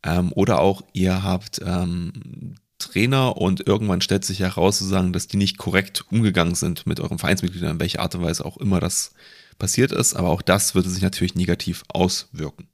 Ähm, 0.04 0.32
oder 0.32 0.60
auch 0.60 0.82
ihr 0.92 1.24
habt 1.24 1.60
ähm, 1.64 2.54
Trainer 2.78 3.36
und 3.36 3.66
irgendwann 3.66 4.00
stellt 4.00 4.24
sich 4.24 4.38
heraus, 4.38 4.78
sozusagen, 4.78 5.12
dass 5.12 5.26
die 5.26 5.36
nicht 5.36 5.58
korrekt 5.58 6.04
umgegangen 6.10 6.54
sind 6.54 6.86
mit 6.86 7.00
euren 7.00 7.18
Vereinsmitgliedern, 7.18 7.80
welche 7.80 7.98
Art 7.98 8.14
und 8.14 8.22
Weise 8.22 8.44
auch 8.44 8.56
immer 8.58 8.78
das 8.78 9.12
passiert 9.58 9.90
ist. 9.90 10.14
Aber 10.14 10.30
auch 10.30 10.40
das 10.40 10.76
würde 10.76 10.88
sich 10.88 11.02
natürlich 11.02 11.34
negativ 11.34 11.82
auswirken. 11.88 12.68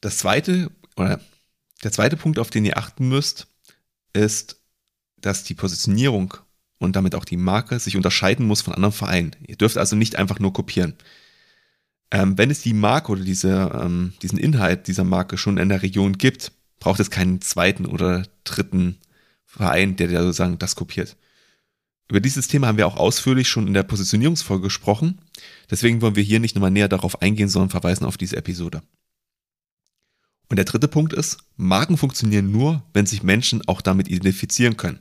Das 0.00 0.18
zweite, 0.18 0.70
oder 0.96 1.20
der 1.82 1.92
zweite 1.92 2.16
Punkt, 2.16 2.38
auf 2.38 2.50
den 2.50 2.64
ihr 2.64 2.78
achten 2.78 3.08
müsst, 3.08 3.48
ist, 4.12 4.60
dass 5.16 5.44
die 5.44 5.54
Positionierung 5.54 6.34
und 6.78 6.96
damit 6.96 7.14
auch 7.14 7.24
die 7.24 7.36
Marke 7.36 7.78
sich 7.78 7.96
unterscheiden 7.96 8.46
muss 8.46 8.62
von 8.62 8.74
anderen 8.74 8.92
Vereinen. 8.92 9.36
Ihr 9.46 9.56
dürft 9.56 9.78
also 9.78 9.96
nicht 9.96 10.16
einfach 10.16 10.38
nur 10.38 10.52
kopieren. 10.52 10.94
Ähm, 12.10 12.38
wenn 12.38 12.50
es 12.50 12.60
die 12.60 12.74
Marke 12.74 13.12
oder 13.12 13.24
diese, 13.24 13.72
ähm, 13.74 14.12
diesen 14.22 14.38
Inhalt 14.38 14.86
dieser 14.86 15.04
Marke 15.04 15.38
schon 15.38 15.58
in 15.58 15.68
der 15.68 15.82
Region 15.82 16.18
gibt, 16.18 16.52
braucht 16.78 17.00
es 17.00 17.10
keinen 17.10 17.40
zweiten 17.40 17.86
oder 17.86 18.26
dritten 18.44 18.98
Verein, 19.44 19.96
der 19.96 20.08
sozusagen 20.10 20.58
das 20.58 20.76
kopiert. 20.76 21.16
Über 22.08 22.20
dieses 22.20 22.46
Thema 22.46 22.68
haben 22.68 22.78
wir 22.78 22.86
auch 22.86 22.96
ausführlich 22.96 23.48
schon 23.48 23.66
in 23.66 23.74
der 23.74 23.82
Positionierungsfolge 23.82 24.64
gesprochen. 24.64 25.18
Deswegen 25.70 26.00
wollen 26.02 26.14
wir 26.14 26.22
hier 26.22 26.38
nicht 26.38 26.54
nochmal 26.54 26.70
näher 26.70 26.88
darauf 26.88 27.20
eingehen, 27.20 27.48
sondern 27.48 27.70
verweisen 27.70 28.04
auf 28.04 28.16
diese 28.16 28.36
Episode. 28.36 28.82
Und 30.48 30.56
der 30.56 30.64
dritte 30.64 30.88
Punkt 30.88 31.12
ist, 31.12 31.38
Marken 31.56 31.96
funktionieren 31.96 32.52
nur, 32.52 32.82
wenn 32.92 33.06
sich 33.06 33.22
Menschen 33.22 33.66
auch 33.66 33.80
damit 33.80 34.08
identifizieren 34.08 34.76
können. 34.76 35.00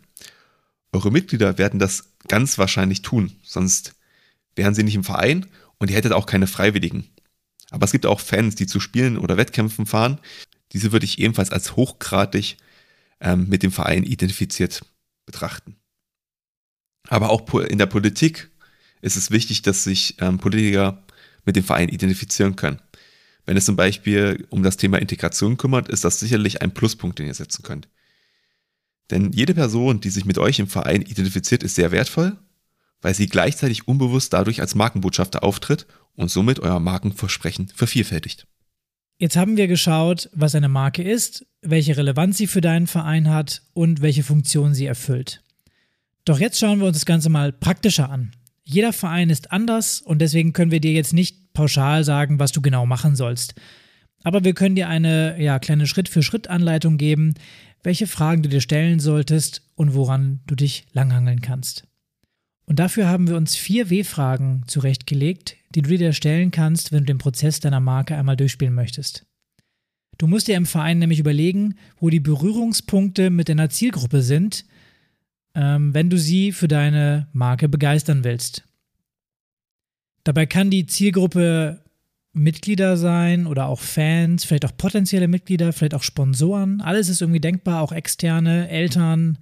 Eure 0.92 1.12
Mitglieder 1.12 1.58
werden 1.58 1.80
das 1.80 2.14
ganz 2.28 2.58
wahrscheinlich 2.58 3.02
tun, 3.02 3.34
sonst 3.44 3.96
wären 4.56 4.74
sie 4.74 4.84
nicht 4.84 4.96
im 4.96 5.04
Verein 5.04 5.46
und 5.78 5.90
ihr 5.90 5.98
hättet 5.98 6.14
auch 6.14 6.26
keine 6.26 6.48
Freiwilligen. 6.48 7.10
Aber 7.70 7.86
es 7.86 7.92
gibt 7.92 8.06
auch 8.06 8.20
Fans, 8.20 8.56
die 8.56 8.68
zu 8.68 8.80
Spielen 8.80 9.18
oder 9.18 9.38
Wettkämpfen 9.38 9.86
fahren. 9.86 10.20
Diese 10.72 10.92
würde 10.92 11.06
ich 11.06 11.20
ebenfalls 11.20 11.52
als 11.52 11.76
hochgradig 11.76 12.58
ähm, 13.20 13.48
mit 13.50 13.64
dem 13.64 13.72
Verein 13.72 14.04
identifiziert 14.04 14.86
betrachten. 15.26 15.76
Aber 17.08 17.30
auch 17.30 17.54
in 17.56 17.78
der 17.78 17.86
Politik 17.86 18.50
ist 19.02 19.16
es 19.16 19.32
wichtig, 19.32 19.62
dass 19.62 19.84
sich 19.84 20.16
ähm, 20.20 20.38
Politiker 20.38 21.04
mit 21.46 21.56
dem 21.56 21.64
Verein 21.64 21.90
identifizieren 21.90 22.56
können. 22.56 22.82
Wenn 23.46 23.58
es 23.58 23.66
zum 23.66 23.76
Beispiel 23.76 24.48
um 24.50 24.64
das 24.64 24.78
Thema 24.78 24.98
Integration 24.98 25.58
kümmert, 25.58 25.88
ist 25.90 26.04
das 26.04 26.20
sicherlich 26.20 26.62
ein 26.62 26.74
Pluspunkt, 26.74 27.20
den 27.20 27.28
ihr 27.28 27.34
setzen 27.34 27.64
könnt. 27.64 27.88
Denn 29.12 29.32
jede 29.32 29.54
Person, 29.54 30.00
die 30.00 30.10
sich 30.10 30.26
mit 30.26 30.38
euch 30.38 30.60
im 30.60 30.68
Verein 30.68 31.04
identifiziert, 31.04 31.62
ist 31.62 31.76
sehr 31.76 31.92
wertvoll, 31.92 32.38
weil 33.02 33.14
sie 33.14 33.28
gleichzeitig 33.28 33.88
unbewusst 33.88 34.34
dadurch 34.34 34.62
als 34.62 34.74
Markenbotschafter 34.74 35.44
auftritt 35.44 35.86
und 36.16 36.32
somit 36.32 36.60
euer 36.60 36.80
Markenversprechen 36.80 37.68
vervielfältigt. 37.68 38.48
Jetzt 39.18 39.38
haben 39.38 39.58
wir 39.58 39.68
geschaut, 39.68 40.30
was 40.34 40.56
eine 40.56 40.68
Marke 40.68 41.04
ist, 41.04 41.46
welche 41.62 41.96
Relevanz 41.96 42.38
sie 42.38 42.48
für 42.48 42.62
deinen 42.62 42.88
Verein 42.88 43.30
hat 43.30 43.62
und 43.74 44.02
welche 44.02 44.24
Funktion 44.24 44.74
sie 44.74 44.88
erfüllt. 44.88 45.42
Doch 46.26 46.40
jetzt 46.40 46.60
schauen 46.60 46.80
wir 46.80 46.88
uns 46.88 46.98
das 46.98 47.06
Ganze 47.06 47.30
mal 47.30 47.54
praktischer 47.54 48.10
an. 48.10 48.32
Jeder 48.68 48.94
Verein 48.94 49.30
ist 49.30 49.52
anders 49.52 50.02
und 50.02 50.20
deswegen 50.20 50.52
können 50.52 50.72
wir 50.72 50.82
dir 50.82 50.92
jetzt 50.92 51.14
nicht 51.14 51.54
pauschal 51.54 52.04
sagen, 52.04 52.40
was 52.40 52.52
du 52.52 52.62
genau 52.62 52.86
machen 52.86 53.16
sollst. 53.16 53.54
Aber 54.24 54.44
wir 54.44 54.56
können 54.56 54.76
dir 54.76 54.90
eine 54.90 55.40
ja, 55.42 55.60
kleine 55.60 55.86
Schritt-für-Schritt-Anleitung 55.86 56.98
geben, 56.98 57.36
welche 57.84 58.08
Fragen 58.08 58.42
du 58.42 58.50
dir 58.50 58.62
stellen 58.62 59.00
solltest 59.00 59.62
und 59.76 59.94
woran 59.94 60.40
du 60.48 60.56
dich 60.56 60.88
langhangeln 60.94 61.42
kannst. 61.42 61.84
Und 62.66 62.80
dafür 62.80 63.08
haben 63.08 63.28
wir 63.28 63.38
uns 63.38 63.56
vier 63.56 63.92
W-Fragen 63.92 64.64
zurechtgelegt, 64.66 65.58
die 65.76 65.84
du 65.84 65.96
dir 65.96 66.14
stellen 66.14 66.50
kannst, 66.50 66.92
wenn 66.92 67.02
du 67.02 67.06
den 67.06 67.20
Prozess 67.20 67.60
deiner 67.60 67.80
Marke 67.80 68.18
einmal 68.18 68.36
durchspielen 68.36 68.74
möchtest. 68.74 69.28
Du 70.18 70.26
musst 70.26 70.48
dir 70.48 70.56
im 70.56 70.66
Verein 70.66 70.98
nämlich 70.98 71.20
überlegen, 71.20 71.76
wo 72.00 72.10
die 72.10 72.20
Berührungspunkte 72.20 73.30
mit 73.30 73.50
deiner 73.50 73.70
Zielgruppe 73.70 74.24
sind, 74.24 74.66
ähm, 75.56 75.94
wenn 75.94 76.10
du 76.10 76.18
sie 76.18 76.52
für 76.52 76.68
deine 76.68 77.28
Marke 77.34 77.70
begeistern 77.70 78.24
willst. 78.24 78.64
Dabei 80.24 80.46
kann 80.46 80.70
die 80.70 80.86
Zielgruppe 80.86 81.82
Mitglieder 82.34 82.98
sein 82.98 83.48
oder 83.48 83.68
auch 83.68 83.80
Fans, 83.80 84.44
vielleicht 84.44 84.66
auch 84.66 84.76
potenzielle 84.76 85.30
Mitglieder, 85.30 85.72
vielleicht 85.72 85.94
auch 85.94 86.04
Sponsoren. 86.04 86.82
Alles 86.82 87.08
ist 87.08 87.22
irgendwie 87.22 87.40
denkbar, 87.40 87.82
auch 87.82 87.94
externe, 87.94 88.68
Eltern. 88.70 89.38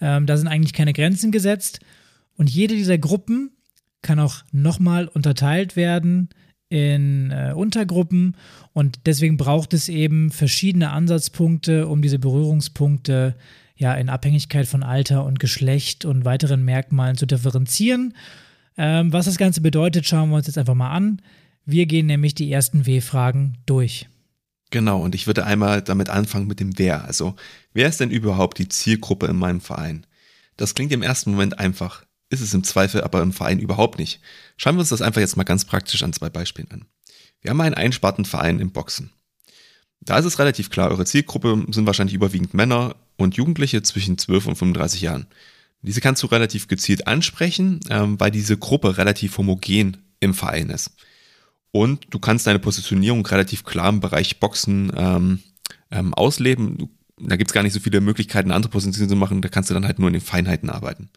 Ähm, 0.00 0.26
da 0.26 0.36
sind 0.36 0.48
eigentlich 0.48 0.72
keine 0.72 0.92
Grenzen 0.92 1.30
gesetzt. 1.30 1.78
Und 2.36 2.50
jede 2.50 2.74
dieser 2.74 2.98
Gruppen 2.98 3.52
kann 4.02 4.18
auch 4.18 4.42
nochmal 4.50 5.06
unterteilt 5.06 5.76
werden 5.76 6.30
in 6.68 7.30
äh, 7.30 7.52
Untergruppen. 7.54 8.36
Und 8.72 9.00
deswegen 9.06 9.36
braucht 9.36 9.72
es 9.72 9.88
eben 9.88 10.32
verschiedene 10.32 10.90
Ansatzpunkte, 10.90 11.86
um 11.86 12.02
diese 12.02 12.18
Berührungspunkte 12.18 13.36
ja 13.82 13.92
in 13.94 14.08
Abhängigkeit 14.08 14.66
von 14.66 14.82
Alter 14.82 15.24
und 15.24 15.38
Geschlecht 15.38 16.06
und 16.06 16.24
weiteren 16.24 16.64
Merkmalen 16.64 17.16
zu 17.16 17.26
differenzieren. 17.26 18.14
Ähm, 18.78 19.12
was 19.12 19.26
das 19.26 19.36
Ganze 19.36 19.60
bedeutet, 19.60 20.06
schauen 20.06 20.30
wir 20.30 20.36
uns 20.36 20.46
jetzt 20.46 20.56
einfach 20.58 20.74
mal 20.74 20.90
an. 20.90 21.20
Wir 21.66 21.86
gehen 21.86 22.06
nämlich 22.06 22.34
die 22.34 22.50
ersten 22.50 22.86
W-Fragen 22.86 23.58
durch. 23.66 24.08
Genau, 24.70 25.02
und 25.02 25.14
ich 25.14 25.26
würde 25.26 25.44
einmal 25.44 25.82
damit 25.82 26.08
anfangen 26.08 26.46
mit 26.46 26.58
dem 26.58 26.78
Wer. 26.78 27.04
Also, 27.04 27.36
wer 27.74 27.88
ist 27.88 28.00
denn 28.00 28.10
überhaupt 28.10 28.58
die 28.58 28.68
Zielgruppe 28.68 29.26
in 29.26 29.36
meinem 29.36 29.60
Verein? 29.60 30.06
Das 30.56 30.74
klingt 30.74 30.92
im 30.92 31.02
ersten 31.02 31.30
Moment 31.32 31.58
einfach, 31.58 32.04
ist 32.30 32.40
es 32.40 32.54
im 32.54 32.64
Zweifel 32.64 33.02
aber 33.02 33.20
im 33.20 33.34
Verein 33.34 33.58
überhaupt 33.58 33.98
nicht. 33.98 34.20
Schauen 34.56 34.76
wir 34.76 34.80
uns 34.80 34.88
das 34.88 35.02
einfach 35.02 35.20
jetzt 35.20 35.36
mal 35.36 35.44
ganz 35.44 35.66
praktisch 35.66 36.02
an 36.02 36.14
zwei 36.14 36.30
Beispielen 36.30 36.70
an. 36.70 36.86
Wir 37.42 37.50
haben 37.50 37.60
einen 37.60 37.74
Einspartenverein 37.74 38.60
im 38.60 38.72
Boxen. 38.72 39.10
Da 40.00 40.18
ist 40.18 40.24
es 40.24 40.38
relativ 40.38 40.70
klar, 40.70 40.90
eure 40.90 41.04
Zielgruppe 41.04 41.66
sind 41.70 41.86
wahrscheinlich 41.86 42.14
überwiegend 42.14 42.54
Männer 42.54 42.96
und 43.22 43.36
Jugendliche 43.36 43.82
zwischen 43.82 44.18
12 44.18 44.46
und 44.48 44.56
35 44.56 45.00
Jahren. 45.00 45.26
Diese 45.82 46.00
kannst 46.00 46.22
du 46.22 46.28
relativ 46.28 46.68
gezielt 46.68 47.06
ansprechen, 47.06 47.80
ähm, 47.90 48.18
weil 48.20 48.30
diese 48.30 48.56
Gruppe 48.56 48.98
relativ 48.98 49.36
homogen 49.38 49.96
im 50.20 50.34
Verein 50.34 50.70
ist. 50.70 50.92
Und 51.72 52.06
du 52.10 52.18
kannst 52.18 52.46
deine 52.46 52.58
Positionierung 52.58 53.26
relativ 53.26 53.64
klar 53.64 53.88
im 53.88 54.00
Bereich 54.00 54.38
Boxen 54.38 54.92
ähm, 54.94 55.40
ähm, 55.90 56.14
ausleben. 56.14 56.88
Da 57.18 57.36
gibt's 57.36 57.52
gar 57.52 57.62
nicht 57.62 57.72
so 57.72 57.80
viele 57.80 58.00
Möglichkeiten, 58.00 58.52
andere 58.52 58.70
Positionen 58.70 59.08
zu 59.08 59.16
machen. 59.16 59.42
Da 59.42 59.48
kannst 59.48 59.70
du 59.70 59.74
dann 59.74 59.86
halt 59.86 59.98
nur 59.98 60.08
in 60.08 60.14
den 60.14 60.22
Feinheiten 60.22 60.70
arbeiten. 60.70 61.08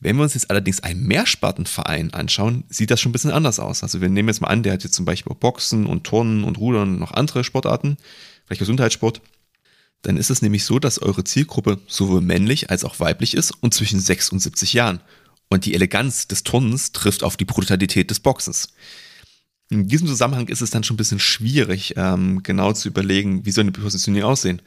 Wenn 0.00 0.16
wir 0.16 0.22
uns 0.22 0.34
jetzt 0.34 0.50
allerdings 0.50 0.80
einen 0.80 1.06
Mehrspartenverein 1.06 2.12
anschauen, 2.12 2.64
sieht 2.68 2.90
das 2.90 3.00
schon 3.00 3.10
ein 3.10 3.12
bisschen 3.12 3.30
anders 3.30 3.58
aus. 3.58 3.82
Also 3.82 4.00
wir 4.00 4.08
nehmen 4.08 4.28
jetzt 4.28 4.40
mal 4.40 4.48
an, 4.48 4.62
der 4.62 4.74
hat 4.74 4.84
jetzt 4.84 4.94
zum 4.94 5.04
Beispiel 5.04 5.34
Boxen 5.34 5.86
und 5.86 6.04
Turnen 6.04 6.44
und 6.44 6.58
Rudern 6.58 6.94
und 6.94 6.98
noch 6.98 7.12
andere 7.12 7.44
Sportarten, 7.44 7.96
vielleicht 8.44 8.60
Gesundheitssport. 8.60 9.20
Dann 10.04 10.18
ist 10.18 10.30
es 10.30 10.42
nämlich 10.42 10.64
so, 10.64 10.78
dass 10.78 11.00
eure 11.00 11.24
Zielgruppe 11.24 11.80
sowohl 11.88 12.20
männlich 12.20 12.70
als 12.70 12.84
auch 12.84 13.00
weiblich 13.00 13.34
ist 13.34 13.50
und 13.50 13.72
zwischen 13.72 13.98
6 13.98 14.28
und 14.30 14.38
70 14.38 14.74
Jahren. 14.74 15.00
Und 15.48 15.64
die 15.64 15.74
Eleganz 15.74 16.28
des 16.28 16.44
Turnens 16.44 16.92
trifft 16.92 17.24
auf 17.24 17.38
die 17.38 17.46
Brutalität 17.46 18.10
des 18.10 18.20
Boxens. 18.20 18.74
In 19.70 19.88
diesem 19.88 20.06
Zusammenhang 20.06 20.48
ist 20.48 20.60
es 20.60 20.70
dann 20.70 20.84
schon 20.84 20.94
ein 20.94 20.98
bisschen 20.98 21.20
schwierig, 21.20 21.94
ähm, 21.96 22.42
genau 22.42 22.74
zu 22.74 22.88
überlegen, 22.88 23.46
wie 23.46 23.50
soll 23.50 23.62
eine 23.62 23.72
Positionierung 23.72 24.30
aussehen. 24.30 24.60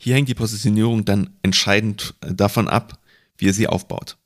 Hier 0.00 0.14
hängt 0.14 0.30
die 0.30 0.34
Positionierung 0.34 1.04
dann 1.04 1.36
entscheidend 1.42 2.14
äh, 2.22 2.32
davon 2.32 2.68
ab, 2.68 3.02
wie 3.36 3.46
ihr 3.46 3.54
sie 3.54 3.66
aufbaut. 3.66 4.16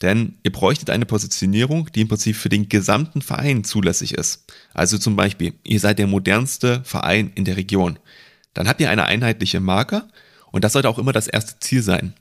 Denn 0.00 0.38
ihr 0.42 0.52
bräuchtet 0.52 0.88
eine 0.88 1.04
Positionierung, 1.04 1.90
die 1.94 2.00
im 2.00 2.08
Prinzip 2.08 2.36
für 2.36 2.48
den 2.48 2.70
gesamten 2.70 3.20
Verein 3.20 3.62
zulässig 3.64 4.14
ist. 4.14 4.50
Also 4.72 4.96
zum 4.96 5.16
Beispiel, 5.16 5.52
ihr 5.64 5.80
seid 5.80 5.98
der 5.98 6.06
modernste 6.06 6.82
Verein 6.84 7.30
in 7.34 7.44
der 7.44 7.58
Region. 7.58 7.98
Dann 8.54 8.68
habt 8.68 8.80
ihr 8.80 8.90
eine 8.90 9.04
einheitliche 9.04 9.60
Marke 9.60 10.08
und 10.50 10.64
das 10.64 10.72
sollte 10.72 10.88
auch 10.88 10.98
immer 10.98 11.12
das 11.12 11.28
erste 11.28 11.58
Ziel 11.60 11.82
sein. 11.82 12.14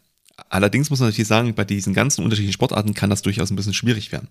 Allerdings 0.49 0.89
muss 0.89 0.99
man 0.99 1.09
natürlich 1.09 1.27
sagen, 1.27 1.53
bei 1.53 1.65
diesen 1.65 1.93
ganzen 1.93 2.23
unterschiedlichen 2.23 2.53
Sportarten 2.53 2.93
kann 2.93 3.09
das 3.09 3.21
durchaus 3.21 3.49
ein 3.49 3.55
bisschen 3.55 3.73
schwierig 3.73 4.11
werden. 4.11 4.29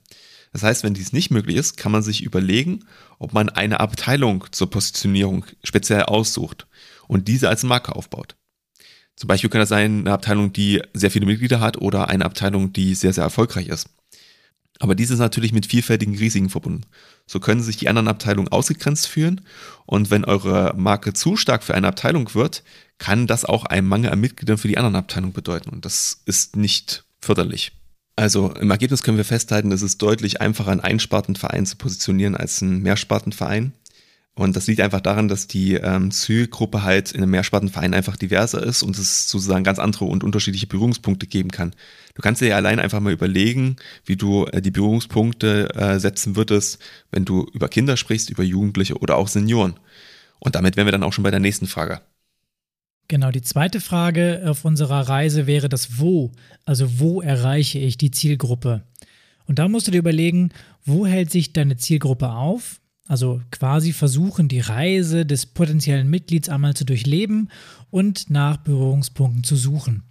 Das 0.52 0.62
heißt, 0.62 0.82
wenn 0.82 0.94
dies 0.94 1.12
nicht 1.12 1.30
möglich 1.30 1.56
ist, 1.56 1.76
kann 1.76 1.92
man 1.92 2.02
sich 2.02 2.22
überlegen, 2.22 2.84
ob 3.18 3.34
man 3.34 3.50
eine 3.50 3.80
Abteilung 3.80 4.46
zur 4.50 4.70
Positionierung 4.70 5.44
speziell 5.62 6.02
aussucht 6.02 6.66
und 7.06 7.28
diese 7.28 7.48
als 7.48 7.62
Marke 7.64 7.94
aufbaut. 7.94 8.36
Zum 9.16 9.28
Beispiel 9.28 9.50
kann 9.50 9.60
das 9.60 9.68
sein 9.68 10.00
eine 10.00 10.12
Abteilung, 10.12 10.52
die 10.52 10.80
sehr 10.94 11.10
viele 11.10 11.26
Mitglieder 11.26 11.60
hat 11.60 11.76
oder 11.78 12.08
eine 12.08 12.24
Abteilung, 12.24 12.72
die 12.72 12.94
sehr, 12.94 13.12
sehr 13.12 13.24
erfolgreich 13.24 13.68
ist. 13.68 13.88
Aber 14.78 14.94
dies 14.94 15.10
ist 15.10 15.18
natürlich 15.18 15.52
mit 15.52 15.66
vielfältigen 15.66 16.16
Risiken 16.16 16.50
verbunden. 16.50 16.82
So 17.26 17.40
können 17.40 17.62
sich 17.62 17.76
die 17.76 17.88
anderen 17.88 18.08
Abteilungen 18.08 18.48
ausgegrenzt 18.48 19.06
fühlen 19.06 19.40
und 19.86 20.10
wenn 20.10 20.24
eure 20.24 20.74
Marke 20.76 21.12
zu 21.12 21.36
stark 21.36 21.62
für 21.62 21.74
eine 21.74 21.88
Abteilung 21.88 22.34
wird, 22.34 22.62
kann 22.98 23.26
das 23.26 23.44
auch 23.44 23.64
einen 23.64 23.88
Mangel 23.88 24.10
an 24.10 24.20
Mitgliedern 24.20 24.58
für 24.58 24.68
die 24.68 24.78
anderen 24.78 24.96
Abteilungen 24.96 25.32
bedeuten 25.32 25.70
und 25.70 25.84
das 25.84 26.22
ist 26.26 26.56
nicht 26.56 27.04
förderlich. 27.20 27.72
Also 28.16 28.52
im 28.54 28.70
Ergebnis 28.70 29.02
können 29.02 29.16
wir 29.16 29.24
festhalten, 29.24 29.70
es 29.70 29.82
ist 29.82 30.02
deutlich 30.02 30.40
einfacher, 30.40 30.72
einen 30.72 30.80
Einspartenverein 30.80 31.66
zu 31.66 31.76
positionieren 31.76 32.34
als 32.34 32.60
einen 32.62 32.82
Mehrspartenverein. 32.82 33.72
Und 34.38 34.54
das 34.54 34.68
liegt 34.68 34.80
einfach 34.80 35.00
daran, 35.00 35.26
dass 35.26 35.48
die 35.48 35.74
ähm, 35.74 36.12
Zielgruppe 36.12 36.84
halt 36.84 37.10
in 37.10 37.22
einem 37.22 37.32
Mehrspartenverein 37.32 37.92
einfach 37.92 38.16
diverser 38.16 38.62
ist 38.62 38.84
und 38.84 38.96
es 38.96 39.28
sozusagen 39.28 39.64
ganz 39.64 39.80
andere 39.80 40.04
und 40.04 40.22
unterschiedliche 40.22 40.68
Berührungspunkte 40.68 41.26
geben 41.26 41.50
kann. 41.50 41.74
Du 42.14 42.22
kannst 42.22 42.40
dir 42.40 42.46
ja 42.46 42.56
allein 42.56 42.78
einfach 42.78 43.00
mal 43.00 43.12
überlegen, 43.12 43.76
wie 44.04 44.14
du 44.14 44.46
äh, 44.46 44.62
die 44.62 44.70
Berührungspunkte 44.70 45.74
äh, 45.74 45.98
setzen 45.98 46.36
würdest, 46.36 46.78
wenn 47.10 47.24
du 47.24 47.48
über 47.52 47.68
Kinder 47.68 47.96
sprichst, 47.96 48.30
über 48.30 48.44
Jugendliche 48.44 48.98
oder 48.98 49.16
auch 49.16 49.26
Senioren. 49.26 49.74
Und 50.38 50.54
damit 50.54 50.76
wären 50.76 50.86
wir 50.86 50.92
dann 50.92 51.02
auch 51.02 51.12
schon 51.12 51.24
bei 51.24 51.32
der 51.32 51.40
nächsten 51.40 51.66
Frage. 51.66 52.00
Genau, 53.08 53.32
die 53.32 53.42
zweite 53.42 53.80
Frage 53.80 54.44
auf 54.46 54.64
unserer 54.64 55.08
Reise 55.08 55.48
wäre 55.48 55.68
das 55.68 55.98
Wo. 55.98 56.30
Also 56.64 57.00
wo 57.00 57.20
erreiche 57.20 57.80
ich 57.80 57.98
die 57.98 58.12
Zielgruppe? 58.12 58.82
Und 59.46 59.58
da 59.58 59.66
musst 59.66 59.88
du 59.88 59.90
dir 59.90 59.98
überlegen, 59.98 60.50
wo 60.84 61.06
hält 61.06 61.32
sich 61.32 61.52
deine 61.52 61.76
Zielgruppe 61.76 62.28
auf? 62.30 62.78
Also 63.08 63.40
quasi 63.50 63.92
versuchen, 63.92 64.48
die 64.48 64.60
Reise 64.60 65.26
des 65.26 65.46
potenziellen 65.46 66.08
Mitglieds 66.08 66.48
einmal 66.48 66.74
zu 66.74 66.84
durchleben 66.84 67.50
und 67.90 68.30
nach 68.30 68.58
Berührungspunkten 68.58 69.42
zu 69.42 69.56
suchen. 69.56 70.04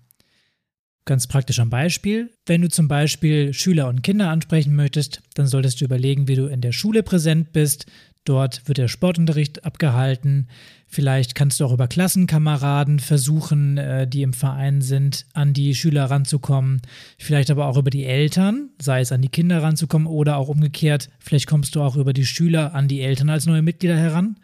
Ganz 1.06 1.28
praktisch 1.28 1.60
am 1.60 1.70
Beispiel. 1.70 2.34
Wenn 2.46 2.64
du 2.64 2.70
zum 2.70 2.90
Beispiel 2.90 3.54
Schüler 3.54 3.88
und 3.88 4.02
Kinder 4.02 4.30
ansprechen 4.30 4.76
möchtest, 4.76 5.22
dann 5.36 5.48
solltest 5.48 5.80
du 5.80 5.86
überlegen, 5.86 6.28
wie 6.28 6.36
du 6.36 6.48
in 6.48 6.60
der 6.60 6.74
Schule 6.74 7.02
präsent 7.02 7.54
bist, 7.54 7.86
Dort 8.28 8.68
wird 8.68 8.78
der 8.78 8.90
Sportunterricht 8.90 9.64
abgehalten. 9.64 10.50
Vielleicht 10.90 11.36
kannst 11.36 11.60
du 11.60 11.66
auch 11.66 11.74
über 11.74 11.88
Klassenkameraden 11.88 13.00
versuchen, 13.00 13.78
äh, 13.78 14.08
die 14.08 14.22
im 14.22 14.34
Verein 14.34 14.82
sind, 14.82 15.26
an 15.34 15.54
die 15.54 15.76
Schüler 15.76 16.06
ranzukommen. 16.06 16.82
Vielleicht 17.18 17.52
aber 17.52 17.68
auch 17.68 17.78
über 17.78 17.90
die 17.90 18.06
Eltern, 18.06 18.70
sei 18.82 19.02
es 19.02 19.12
an 19.12 19.22
die 19.22 19.28
Kinder 19.28 19.62
ranzukommen 19.62 20.08
oder 20.08 20.38
auch 20.38 20.48
umgekehrt. 20.48 21.10
Vielleicht 21.20 21.48
kommst 21.48 21.76
du 21.76 21.82
auch 21.82 21.98
über 21.98 22.14
die 22.14 22.26
Schüler 22.26 22.74
an 22.74 22.88
die 22.88 23.02
Eltern 23.02 23.30
als 23.30 23.46
neue 23.46 23.62
Mitglieder 23.62 23.98
heran. 23.98 24.38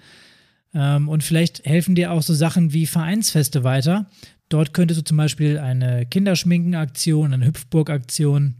Ähm, 0.74 1.08
und 1.08 1.24
vielleicht 1.24 1.66
helfen 1.66 1.96
dir 1.96 2.12
auch 2.12 2.22
so 2.22 2.34
Sachen 2.34 2.74
wie 2.74 2.88
Vereinsfeste 2.88 3.64
weiter. 3.64 4.08
Dort 4.50 4.74
könntest 4.74 5.00
du 5.00 5.04
zum 5.06 5.18
Beispiel 5.18 5.58
eine 5.58 6.06
Kinderschminkenaktion, 6.06 7.34
eine 7.34 7.46
Hüpfburgaktion 7.46 8.56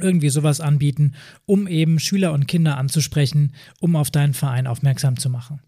irgendwie 0.00 0.30
sowas 0.30 0.60
anbieten, 0.60 1.14
um 1.44 1.68
eben 1.68 1.98
Schüler 1.98 2.32
und 2.32 2.46
Kinder 2.46 2.78
anzusprechen, 2.78 3.52
um 3.80 3.94
auf 3.94 4.10
deinen 4.10 4.32
Verein 4.32 4.66
aufmerksam 4.66 5.18
zu 5.18 5.28
machen. 5.28 5.60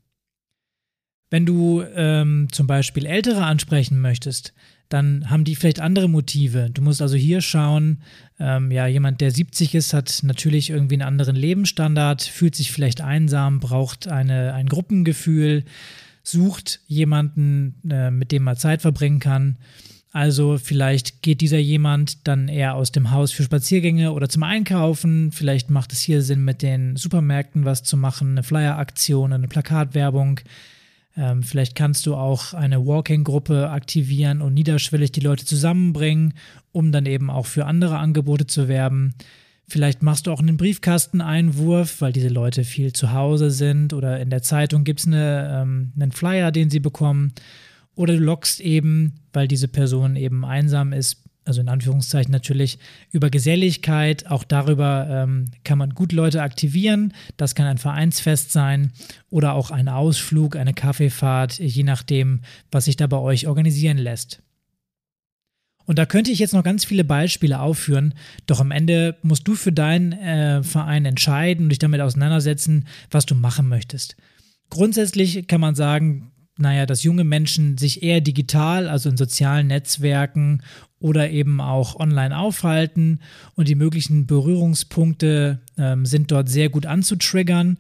Wenn 1.33 1.47
du 1.47 1.83
ähm, 1.97 2.49
zum 2.53 2.67
Beispiel 2.67 3.07
Ältere 3.07 3.45
ansprechen 3.45 4.03
möchtest, 4.03 4.53
dann 4.91 5.31
haben 5.31 5.45
die 5.45 5.57
vielleicht 5.57 5.81
andere 5.81 6.07
Motive. 6.07 6.69
Du 6.69 6.83
musst 6.83 7.01
also 7.01 7.17
hier 7.17 7.41
schauen, 7.41 8.03
ähm, 8.39 8.71
ja, 8.71 8.87
jemand, 8.87 9.23
der 9.23 9.31
70 9.31 9.75
ist, 9.75 9.95
hat 9.95 10.21
natürlich 10.25 10.69
irgendwie 10.69 10.97
einen 10.97 11.09
anderen 11.09 11.35
Lebensstandard, 11.35 12.21
fühlt 12.21 12.55
sich 12.55 12.71
vielleicht 12.71 13.01
einsam, 13.01 13.61
braucht 13.61 14.09
eine, 14.09 14.53
ein 14.53 14.67
Gruppengefühl, 14.67 15.65
sucht 16.23 16.81
jemanden, 16.87 17.77
äh, 17.91 18.11
mit 18.11 18.31
dem 18.31 18.43
man 18.43 18.59
Zeit 18.59 18.83
verbringen 18.83 19.19
kann. 19.19 19.57
Also 20.13 20.59
vielleicht 20.59 21.23
geht 21.23 21.41
dieser 21.41 21.57
jemand 21.57 22.29
dann 22.29 22.49
eher 22.49 22.75
aus 22.75 22.93
dem 22.93 23.11
Haus 23.11 23.33
für 23.33 23.43
Spaziergänge 23.43 24.13
oder 24.13 24.29
zum 24.29 24.43
Einkaufen. 24.43 25.33
Vielleicht 25.33 25.71
macht 25.71 25.95
es 25.95 26.01
hier 26.03 26.21
Sinn, 26.21 26.45
mit 26.45 26.61
den 26.61 26.97
Supermärkten 26.97 27.65
was 27.65 27.85
zu 27.85 27.97
machen, 27.97 28.33
eine 28.33 28.43
Flyer-Aktion, 28.43 29.33
eine 29.33 29.49
Plakatwerbung. 29.49 30.41
Ähm, 31.17 31.43
vielleicht 31.43 31.75
kannst 31.75 32.07
du 32.07 32.15
auch 32.15 32.55
eine 32.55 32.87
Walking-Gruppe 32.87 33.71
aktivieren 33.71 34.41
und 34.41 34.55
niederschwellig 34.55 35.13
die 35.13 35.21
Leute 35.21 35.45
zusammenbringen, 35.45 36.35
um 36.73 36.93
dann 36.93 37.07
eben 37.07 37.31
auch 37.31 37.47
für 37.47 37.67
andere 37.67 37.99
Angebote 37.99 38.47
zu 38.47 38.69
werben. 38.69 39.15
Vielleicht 39.69 40.03
machst 40.03 40.27
du 40.27 40.33
auch 40.33 40.41
einen 40.41 40.57
Briefkasteneinwurf, 40.57 42.01
weil 42.01 42.13
diese 42.13 42.29
Leute 42.29 42.65
viel 42.65 42.93
zu 42.93 43.13
Hause 43.13 43.51
sind 43.51 43.93
oder 43.93 44.21
in 44.21 44.31
der 44.31 44.43
Zeitung 44.43 44.85
gibt 44.85 45.01
es 45.01 45.07
eine, 45.07 45.63
ähm, 45.63 45.93
einen 45.97 46.13
Flyer, 46.13 46.51
den 46.51 46.71
sie 46.71 46.81
bekommen. 46.81 47.33
Oder 47.95 48.15
du 48.15 48.21
lockst 48.21 48.61
eben, 48.61 49.15
weil 49.33 49.49
diese 49.49 49.69
Person 49.69 50.17
eben 50.17 50.45
einsam 50.45 50.93
ist, 50.93 51.22
also 51.45 51.61
in 51.61 51.69
Anführungszeichen 51.69 52.33
natürlich, 52.33 52.79
über 53.11 53.31
Geselligkeit. 53.31 54.31
Auch 54.31 54.45
darüber 54.45 55.07
ähm, 55.11 55.47
kann 55.65 55.79
man 55.79 55.91
gut 55.91 56.13
Leute 56.13 56.43
aktivieren. 56.43 57.15
Das 57.37 57.55
kann 57.55 57.67
ein 57.67 57.79
Vereinsfest 57.79 58.53
sein 58.53 58.93
oder 59.31 59.55
auch 59.55 59.71
ein 59.71 59.89
Ausflug, 59.89 60.57
eine 60.57 60.75
Kaffeefahrt, 60.75 61.59
je 61.59 61.83
nachdem, 61.83 62.41
was 62.71 62.85
sich 62.87 62.97
da 62.97 63.07
bei 63.07 63.19
euch 63.19 63.47
organisieren 63.47 63.99
lässt. 63.99 64.43
Und 65.85 65.99
da 65.99 66.07
könnte 66.07 66.31
ich 66.31 66.39
jetzt 66.39 66.55
noch 66.55 66.63
ganz 66.63 66.85
viele 66.85 67.05
Beispiele 67.05 67.61
aufführen, 67.61 68.15
doch 68.47 68.61
am 68.61 68.71
Ende 68.71 69.17
musst 69.23 69.47
du 69.49 69.55
für 69.55 69.73
deinen 69.73 70.13
äh, 70.13 70.63
Verein 70.63 71.05
entscheiden 71.05 71.65
und 71.65 71.69
dich 71.71 71.81
damit 71.81 72.01
auseinandersetzen, 72.01 72.87
was 73.11 73.27
du 73.27 73.35
machen 73.35 73.69
möchtest. 73.69 74.17
Grundsätzlich 74.71 75.47
kann 75.49 75.61
man 75.61 75.75
sagen, 75.75 76.31
naja, 76.63 76.87
dass 76.87 77.03
junge 77.03 77.25
Menschen 77.25 77.77
sich 77.77 78.03
eher 78.03 78.21
digital, 78.21 78.89
also 78.89 79.11
in 79.11 79.17
sozialen 79.17 79.67
Netzwerken 79.67 80.63
oder 80.99 81.31
eben 81.31 81.61
auch 81.61 81.97
online 81.97 82.37
aufhalten 82.37 83.21
und 83.55 83.69
die 83.69 83.75
möglichen 83.75 84.27
Berührungspunkte 84.27 85.61
ähm, 85.77 86.07
sind 86.07 86.31
dort 86.31 86.49
sehr 86.49 86.71
gut 86.71 86.87
anzutriggern. 86.87 87.79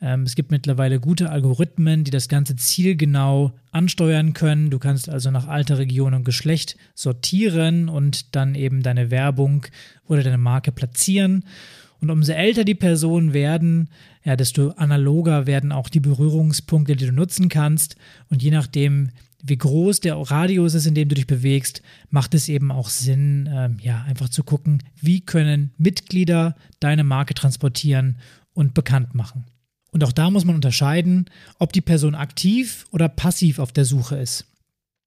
Ähm, 0.00 0.24
es 0.24 0.34
gibt 0.34 0.50
mittlerweile 0.50 1.00
gute 1.00 1.30
Algorithmen, 1.30 2.04
die 2.04 2.10
das 2.10 2.28
ganze 2.28 2.56
zielgenau 2.56 3.52
ansteuern 3.70 4.34
können. 4.34 4.70
Du 4.70 4.78
kannst 4.78 5.08
also 5.08 5.30
nach 5.30 5.48
Alter, 5.48 5.78
Region 5.78 6.14
und 6.14 6.24
Geschlecht 6.24 6.76
sortieren 6.94 7.88
und 7.88 8.34
dann 8.36 8.54
eben 8.54 8.82
deine 8.82 9.10
Werbung 9.10 9.66
oder 10.06 10.22
deine 10.22 10.38
Marke 10.38 10.72
platzieren. 10.72 11.44
Und 12.04 12.10
umso 12.10 12.32
älter 12.32 12.64
die 12.64 12.74
Personen 12.74 13.32
werden, 13.32 13.88
ja, 14.24 14.36
desto 14.36 14.72
analoger 14.72 15.46
werden 15.46 15.72
auch 15.72 15.88
die 15.88 16.00
Berührungspunkte, 16.00 16.96
die 16.96 17.06
du 17.06 17.12
nutzen 17.12 17.48
kannst. 17.48 17.96
Und 18.28 18.42
je 18.42 18.50
nachdem, 18.50 19.08
wie 19.42 19.56
groß 19.56 20.00
der 20.00 20.16
Radius 20.16 20.74
ist, 20.74 20.84
in 20.84 20.94
dem 20.94 21.08
du 21.08 21.14
dich 21.14 21.26
bewegst, 21.26 21.80
macht 22.10 22.34
es 22.34 22.50
eben 22.50 22.70
auch 22.70 22.90
Sinn, 22.90 23.48
ähm, 23.50 23.78
ja, 23.80 24.02
einfach 24.02 24.28
zu 24.28 24.44
gucken, 24.44 24.82
wie 25.00 25.22
können 25.22 25.72
Mitglieder 25.78 26.56
deine 26.78 27.04
Marke 27.04 27.32
transportieren 27.32 28.18
und 28.52 28.74
bekannt 28.74 29.14
machen. 29.14 29.46
Und 29.90 30.04
auch 30.04 30.12
da 30.12 30.28
muss 30.28 30.44
man 30.44 30.56
unterscheiden, 30.56 31.30
ob 31.58 31.72
die 31.72 31.80
Person 31.80 32.14
aktiv 32.14 32.84
oder 32.90 33.08
passiv 33.08 33.58
auf 33.58 33.72
der 33.72 33.86
Suche 33.86 34.16
ist. 34.16 34.44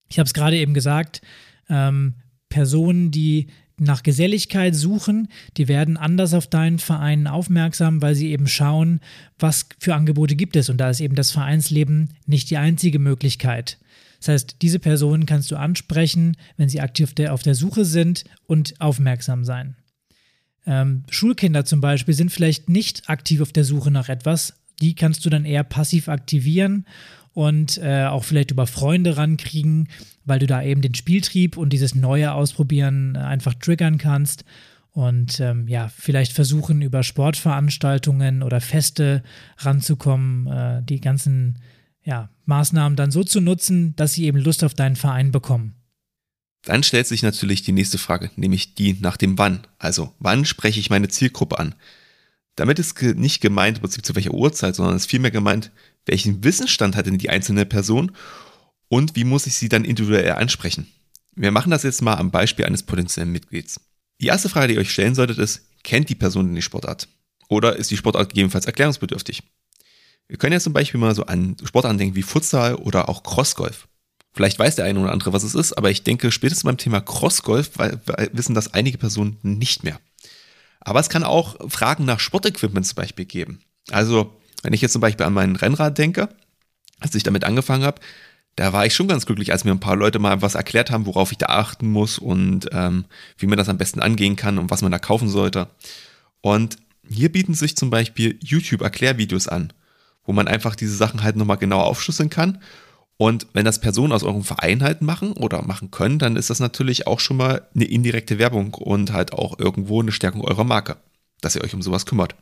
Ich 0.10 0.18
habe 0.18 0.26
es 0.26 0.34
gerade 0.34 0.58
eben 0.58 0.74
gesagt, 0.74 1.22
ähm, 1.70 2.16
Personen, 2.50 3.12
die 3.12 3.50
nach 3.80 4.04
Geselligkeit 4.04 4.76
suchen, 4.76 5.28
die 5.58 5.68
werden 5.68 5.98
anders 5.98 6.34
auf 6.34 6.48
deinen 6.48 6.80
Verein 6.80 7.28
aufmerksam, 7.28 8.02
weil 8.02 8.16
sie 8.16 8.32
eben 8.32 8.48
schauen, 8.48 9.02
was 9.38 9.68
für 9.80 9.94
Angebote 9.94 10.36
gibt 10.36 10.56
es. 10.56 10.70
Und 10.70 10.78
da 10.78 10.90
ist 10.90 11.00
eben 11.00 11.16
das 11.16 11.32
Vereinsleben 11.32 12.10
nicht 12.26 12.50
die 12.50 12.58
einzige 12.58 13.00
Möglichkeit. 13.00 13.78
Das 14.20 14.30
heißt, 14.30 14.58
diese 14.62 14.80
Personen 14.80 15.28
kannst 15.28 15.52
du 15.52 15.58
ansprechen, 15.58 16.38
wenn 16.58 16.70
sie 16.70 16.82
aktiv 16.82 17.14
auf 17.30 17.44
der 17.44 17.56
Suche 17.56 17.86
sind 17.86 18.24
und 18.48 18.82
aufmerksam 18.82 19.46
sein. 19.46 19.76
Ähm, 20.66 21.04
Schulkinder 21.10 21.64
zum 21.64 21.80
Beispiel 21.80 22.14
sind 22.14 22.32
vielleicht 22.32 22.70
nicht 22.70 23.10
aktiv 23.10 23.42
auf 23.42 23.54
der 23.54 23.64
Suche 23.64 23.92
nach 23.92 24.10
etwas. 24.10 24.54
Die 24.82 24.96
kannst 24.96 25.26
du 25.26 25.30
dann 25.30 25.46
eher 25.46 25.64
passiv 25.64 26.10
aktivieren 26.10 26.86
und 27.38 27.78
äh, 27.78 28.06
auch 28.06 28.24
vielleicht 28.24 28.50
über 28.50 28.66
Freunde 28.66 29.16
rankriegen, 29.16 29.90
weil 30.26 30.40
du 30.40 30.48
da 30.48 30.64
eben 30.64 30.82
den 30.82 30.96
Spieltrieb 30.96 31.56
und 31.56 31.70
dieses 31.70 31.94
neue 31.94 32.32
Ausprobieren 32.32 33.14
äh, 33.14 33.20
einfach 33.20 33.54
triggern 33.54 34.00
kannst. 34.00 34.44
Und 34.90 35.40
ähm, 35.40 35.68
ja, 35.68 35.88
vielleicht 35.96 36.34
versuchen 36.34 36.82
über 36.82 37.04
Sportveranstaltungen 37.04 38.42
oder 38.42 38.60
Feste 38.60 39.22
ranzukommen, 39.60 40.48
äh, 40.48 40.82
die 40.82 41.00
ganzen 41.00 41.60
ja, 42.04 42.32
Maßnahmen 42.46 42.96
dann 42.96 43.12
so 43.12 43.24
zu 43.24 43.40
nutzen, 43.40 43.96
dass 43.96 44.14
sie 44.14 44.26
eben 44.26 44.40
Lust 44.40 44.64
auf 44.64 44.74
deinen 44.74 44.96
Verein 44.96 45.32
bekommen. 45.32 45.76
Dann 46.64 46.82
stellt 46.82 47.06
sich 47.06 47.22
natürlich 47.22 47.62
die 47.62 47.72
nächste 47.72 48.00
Frage, 48.00 48.32
nämlich 48.36 48.74
die 48.74 48.98
nach 49.00 49.16
dem 49.16 49.38
Wann. 49.38 49.60
Also, 49.78 50.12
wann 50.18 50.44
spreche 50.44 50.80
ich 50.80 50.90
meine 50.90 51.08
Zielgruppe 51.08 51.60
an? 51.60 51.76
Damit 52.56 52.80
ist 52.80 53.00
nicht 53.00 53.42
gemeint, 53.42 53.78
im 53.78 53.82
Prinzip 53.82 54.04
zu 54.04 54.16
welcher 54.16 54.34
Uhrzeit, 54.34 54.76
sondern 54.76 54.96
es 54.96 55.04
ist 55.04 55.12
vielmehr 55.12 55.30
gemeint, 55.30 55.70
welchen 56.08 56.44
Wissensstand 56.44 56.96
hat 56.96 57.06
denn 57.06 57.18
die 57.18 57.30
einzelne 57.30 57.66
Person 57.66 58.12
und 58.88 59.16
wie 59.16 59.24
muss 59.24 59.48
ich 59.48 59.56
sie 59.56 59.70
dann 59.70 59.86
individuell 59.86 60.32
ansprechen. 60.34 60.88
Wir 61.36 61.52
machen 61.52 61.70
das 61.70 61.84
jetzt 61.84 62.02
mal 62.02 62.16
am 62.16 62.32
Beispiel 62.32 62.66
eines 62.66 62.84
potenziellen 62.84 63.32
Mitglieds. 63.32 63.80
Die 64.20 64.28
erste 64.28 64.50
Frage, 64.50 64.70
die 64.70 64.74
ihr 64.76 64.82
euch 64.82 64.92
stellen 64.92 65.16
solltet, 65.16 65.38
ist, 65.38 65.62
kennt 65.84 66.10
die 66.10 66.16
Person 66.16 66.48
denn 66.48 66.56
die 66.56 66.62
Sportart? 66.62 67.08
Oder 67.50 67.76
ist 67.76 67.92
die 67.92 67.98
Sportart 67.98 68.30
gegebenenfalls 68.30 68.66
erklärungsbedürftig? 68.66 69.44
Wir 70.28 70.38
können 70.38 70.54
ja 70.54 70.60
zum 70.60 70.74
Beispiel 70.74 71.00
mal 71.00 71.16
so 71.16 71.26
an 71.26 71.56
Sportarten 71.64 71.98
denken 71.98 72.16
wie 72.16 72.24
Futsal 72.24 72.76
oder 72.76 73.08
auch 73.08 73.24
Crossgolf. 73.24 73.88
Vielleicht 74.34 74.60
weiß 74.60 74.76
der 74.76 74.86
eine 74.86 75.00
oder 75.00 75.12
andere, 75.12 75.34
was 75.34 75.44
es 75.44 75.56
ist, 75.56 75.74
aber 75.74 75.90
ich 75.90 76.04
denke, 76.04 76.32
spätestens 76.32 76.66
beim 76.66 76.78
Thema 76.78 77.02
Crossgolf 77.02 77.72
wissen 78.34 78.54
das 78.54 78.74
einige 78.74 78.98
Personen 78.98 79.38
nicht 79.42 79.84
mehr. 79.84 80.00
Aber 80.80 81.00
es 81.00 81.10
kann 81.10 81.24
auch 81.24 81.70
Fragen 81.70 82.06
nach 82.06 82.20
Sportequipment 82.20 82.86
zum 82.86 82.96
Beispiel 82.96 83.26
geben. 83.26 83.62
Also 83.90 84.40
wenn 84.68 84.74
ich 84.74 84.82
jetzt 84.82 84.92
zum 84.92 85.00
Beispiel 85.00 85.26
an 85.26 85.32
meinen 85.32 85.56
Rennrad 85.56 85.98
denke, 85.98 86.28
als 87.00 87.16
ich 87.16 87.24
damit 87.24 87.46
angefangen 87.46 87.86
habe, 87.86 88.02
da 88.58 88.74
war 88.74 88.86
ich 88.86 88.94
schon 88.94 89.08
ganz 89.08 89.26
glücklich, 89.26 89.54
als 89.54 89.64
mir 89.64 89.72
ein 89.72 89.80
paar 89.80 89.96
Leute 89.96 90.20
mal 90.20 90.42
was 90.42 90.56
erklärt 90.56 90.92
haben, 90.92 91.06
worauf 91.06 91.32
ich 91.32 91.38
da 91.38 91.46
achten 91.46 91.90
muss 91.90 92.20
und 92.20 92.68
ähm, 92.74 93.06
wie 93.38 93.48
man 93.48 93.58
das 93.58 93.70
am 93.70 93.78
besten 93.78 94.02
angehen 94.02 94.36
kann 94.36 94.58
und 94.58 94.70
was 94.70 94.82
man 94.82 94.92
da 94.92 95.00
kaufen 95.00 95.30
sollte. 95.30 95.70
Und 96.42 96.76
hier 97.08 97.32
bieten 97.32 97.54
sich 97.54 97.78
zum 97.78 97.90
Beispiel 97.90 98.38
YouTube-Erklärvideos 98.44 99.48
an, 99.48 99.72
wo 100.26 100.34
man 100.34 100.50
einfach 100.50 100.76
diese 100.76 100.98
Sachen 100.98 101.24
halt 101.24 101.38
nochmal 101.38 101.56
genau 101.56 101.80
aufschlüsseln 101.80 102.30
kann. 102.30 102.62
Und 103.16 103.48
wenn 103.54 103.64
das 103.64 103.80
Personen 103.80 104.12
aus 104.12 104.24
eurem 104.24 104.44
Verein 104.44 104.84
halt 104.84 105.02
machen 105.02 105.32
oder 105.32 105.62
machen 105.62 105.92
können, 105.92 106.20
dann 106.20 106.36
ist 106.36 106.50
das 106.50 106.60
natürlich 106.60 107.08
auch 107.08 107.22
schon 107.22 107.38
mal 107.38 107.66
eine 107.74 107.86
indirekte 107.86 108.38
Werbung 108.38 108.74
und 108.74 109.14
halt 109.14 109.32
auch 109.32 109.60
irgendwo 109.60 110.02
eine 110.02 110.12
Stärkung 110.12 110.42
eurer 110.42 110.66
Marke, 110.66 110.98
dass 111.40 111.56
ihr 111.56 111.64
euch 111.64 111.74
um 111.74 111.82
sowas 111.82 112.06
kümmert. 112.06 112.36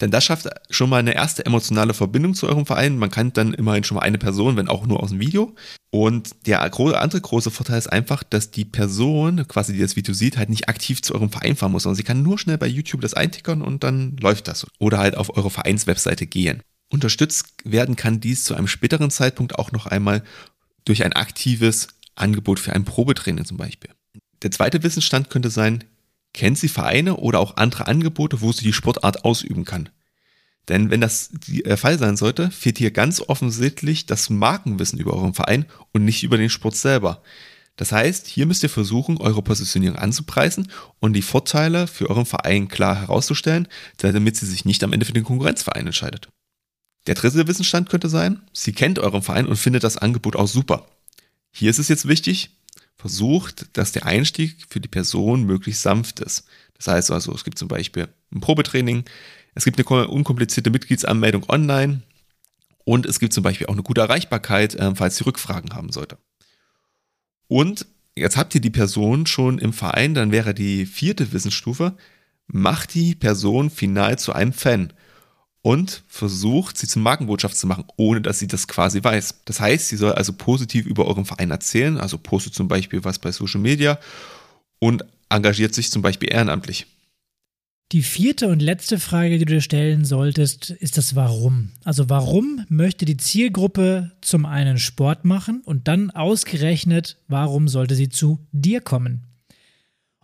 Denn 0.00 0.10
das 0.10 0.24
schafft 0.24 0.48
schon 0.70 0.90
mal 0.90 0.98
eine 0.98 1.14
erste 1.14 1.44
emotionale 1.44 1.94
Verbindung 1.94 2.34
zu 2.34 2.48
eurem 2.48 2.66
Verein. 2.66 2.96
Man 2.96 3.10
kann 3.10 3.32
dann 3.32 3.54
immerhin 3.54 3.84
schon 3.84 3.96
mal 3.96 4.02
eine 4.02 4.18
Person, 4.18 4.56
wenn 4.56 4.68
auch 4.68 4.86
nur 4.86 5.02
aus 5.02 5.10
dem 5.10 5.20
Video. 5.20 5.54
Und 5.90 6.46
der 6.46 6.62
andere 6.62 7.20
große 7.20 7.50
Vorteil 7.50 7.78
ist 7.78 7.92
einfach, 7.92 8.22
dass 8.22 8.50
die 8.50 8.64
Person, 8.64 9.46
quasi 9.48 9.72
die 9.72 9.80
das 9.80 9.96
Video 9.96 10.14
sieht, 10.14 10.36
halt 10.36 10.48
nicht 10.48 10.68
aktiv 10.68 11.02
zu 11.02 11.14
eurem 11.14 11.30
Verein 11.30 11.56
fahren 11.56 11.72
muss, 11.72 11.82
sondern 11.82 11.96
sie 11.96 12.04
kann 12.04 12.22
nur 12.22 12.38
schnell 12.38 12.58
bei 12.58 12.66
YouTube 12.66 13.00
das 13.00 13.14
eintickern 13.14 13.60
und 13.60 13.84
dann 13.84 14.16
läuft 14.18 14.48
das. 14.48 14.66
Oder 14.78 14.98
halt 14.98 15.16
auf 15.16 15.36
eure 15.36 15.50
Vereinswebseite 15.50 16.26
gehen. 16.26 16.62
Unterstützt 16.90 17.54
werden 17.64 17.96
kann 17.96 18.20
dies 18.20 18.44
zu 18.44 18.54
einem 18.54 18.68
späteren 18.68 19.10
Zeitpunkt 19.10 19.58
auch 19.58 19.72
noch 19.72 19.86
einmal 19.86 20.22
durch 20.84 21.04
ein 21.04 21.12
aktives 21.12 21.88
Angebot 22.14 22.58
für 22.58 22.72
ein 22.72 22.84
Probetraining 22.84 23.44
zum 23.44 23.56
Beispiel. 23.56 23.90
Der 24.42 24.50
zweite 24.50 24.82
Wissensstand 24.82 25.30
könnte 25.30 25.50
sein, 25.50 25.84
Kennt 26.32 26.58
sie 26.58 26.68
Vereine 26.68 27.16
oder 27.16 27.40
auch 27.40 27.56
andere 27.56 27.86
Angebote, 27.86 28.40
wo 28.40 28.52
sie 28.52 28.64
die 28.64 28.72
Sportart 28.72 29.24
ausüben 29.24 29.64
kann? 29.64 29.88
Denn 30.68 30.90
wenn 30.90 31.00
das 31.00 31.30
der 31.32 31.76
Fall 31.76 31.98
sein 31.98 32.16
sollte, 32.16 32.50
fehlt 32.50 32.78
hier 32.78 32.92
ganz 32.92 33.20
offensichtlich 33.20 34.06
das 34.06 34.30
Markenwissen 34.30 35.00
über 35.00 35.14
euren 35.14 35.34
Verein 35.34 35.66
und 35.92 36.04
nicht 36.04 36.22
über 36.22 36.36
den 36.36 36.50
Sport 36.50 36.76
selber. 36.76 37.22
Das 37.76 37.92
heißt, 37.92 38.26
hier 38.26 38.46
müsst 38.46 38.62
ihr 38.62 38.68
versuchen, 38.68 39.16
eure 39.16 39.42
Positionierung 39.42 39.98
anzupreisen 39.98 40.70
und 41.00 41.14
die 41.14 41.22
Vorteile 41.22 41.86
für 41.86 42.10
euren 42.10 42.26
Verein 42.26 42.68
klar 42.68 42.94
herauszustellen, 42.94 43.68
damit 43.96 44.36
sie 44.36 44.46
sich 44.46 44.64
nicht 44.64 44.84
am 44.84 44.92
Ende 44.92 45.06
für 45.06 45.14
den 45.14 45.24
Konkurrenzverein 45.24 45.86
entscheidet. 45.86 46.28
Der 47.06 47.14
dritte 47.14 47.48
Wissensstand 47.48 47.88
könnte 47.88 48.10
sein, 48.10 48.42
sie 48.52 48.72
kennt 48.72 48.98
euren 48.98 49.22
Verein 49.22 49.46
und 49.46 49.56
findet 49.56 49.82
das 49.82 49.96
Angebot 49.96 50.36
auch 50.36 50.46
super. 50.46 50.86
Hier 51.52 51.70
ist 51.70 51.78
es 51.78 51.88
jetzt 51.88 52.06
wichtig, 52.06 52.50
versucht, 53.00 53.76
dass 53.76 53.92
der 53.92 54.06
Einstieg 54.06 54.66
für 54.68 54.80
die 54.80 54.88
Person 54.88 55.44
möglichst 55.44 55.82
sanft 55.82 56.20
ist. 56.20 56.44
Das 56.74 56.86
heißt 56.86 57.10
also, 57.10 57.34
es 57.34 57.44
gibt 57.44 57.58
zum 57.58 57.68
Beispiel 57.68 58.08
ein 58.32 58.40
Probetraining, 58.40 59.04
es 59.54 59.64
gibt 59.64 59.78
eine 59.78 60.08
unkomplizierte 60.08 60.70
Mitgliedsanmeldung 60.70 61.48
online 61.48 62.02
Und 62.84 63.06
es 63.06 63.20
gibt 63.20 63.32
zum 63.32 63.42
Beispiel 63.42 63.66
auch 63.66 63.72
eine 63.74 63.82
gute 63.82 64.00
Erreichbarkeit, 64.00 64.74
äh, 64.74 64.94
falls 64.94 65.16
sie 65.16 65.24
Rückfragen 65.24 65.74
haben 65.74 65.92
sollte. 65.92 66.18
Und 67.46 67.86
jetzt 68.16 68.36
habt 68.36 68.54
ihr 68.54 68.60
die 68.60 68.70
Person 68.70 69.26
schon 69.26 69.58
im 69.58 69.72
Verein, 69.72 70.14
dann 70.14 70.32
wäre 70.32 70.54
die 70.54 70.86
vierte 70.86 71.32
Wissensstufe, 71.32 71.96
macht 72.46 72.94
die 72.94 73.14
Person 73.14 73.70
final 73.70 74.18
zu 74.18 74.32
einem 74.32 74.52
Fan 74.52 74.92
und 75.62 76.02
versucht, 76.08 76.78
sie 76.78 76.86
zur 76.86 77.02
Markenbotschaft 77.02 77.56
zu 77.56 77.66
machen, 77.66 77.84
ohne 77.96 78.20
dass 78.20 78.38
sie 78.38 78.46
das 78.46 78.66
quasi 78.66 79.02
weiß. 79.02 79.42
Das 79.44 79.60
heißt, 79.60 79.88
sie 79.88 79.96
soll 79.96 80.12
also 80.12 80.32
positiv 80.32 80.86
über 80.86 81.06
euren 81.06 81.24
Verein 81.24 81.50
erzählen, 81.50 81.98
also 81.98 82.18
postet 82.18 82.54
zum 82.54 82.68
Beispiel 82.68 83.04
was 83.04 83.18
bei 83.18 83.32
Social 83.32 83.60
Media 83.60 83.98
und 84.78 85.04
engagiert 85.28 85.74
sich 85.74 85.90
zum 85.90 86.02
Beispiel 86.02 86.32
ehrenamtlich. 86.32 86.86
Die 87.92 88.02
vierte 88.02 88.46
und 88.46 88.62
letzte 88.62 89.00
Frage, 89.00 89.36
die 89.36 89.44
du 89.44 89.54
dir 89.54 89.60
stellen 89.60 90.04
solltest, 90.04 90.70
ist 90.70 90.96
das 90.96 91.16
Warum. 91.16 91.72
Also 91.82 92.08
warum 92.08 92.64
möchte 92.68 93.04
die 93.04 93.16
Zielgruppe 93.16 94.12
zum 94.20 94.46
einen 94.46 94.78
Sport 94.78 95.24
machen 95.24 95.62
und 95.64 95.88
dann 95.88 96.12
ausgerechnet, 96.12 97.18
warum 97.26 97.66
sollte 97.66 97.96
sie 97.96 98.08
zu 98.08 98.38
dir 98.52 98.80
kommen? 98.80 99.24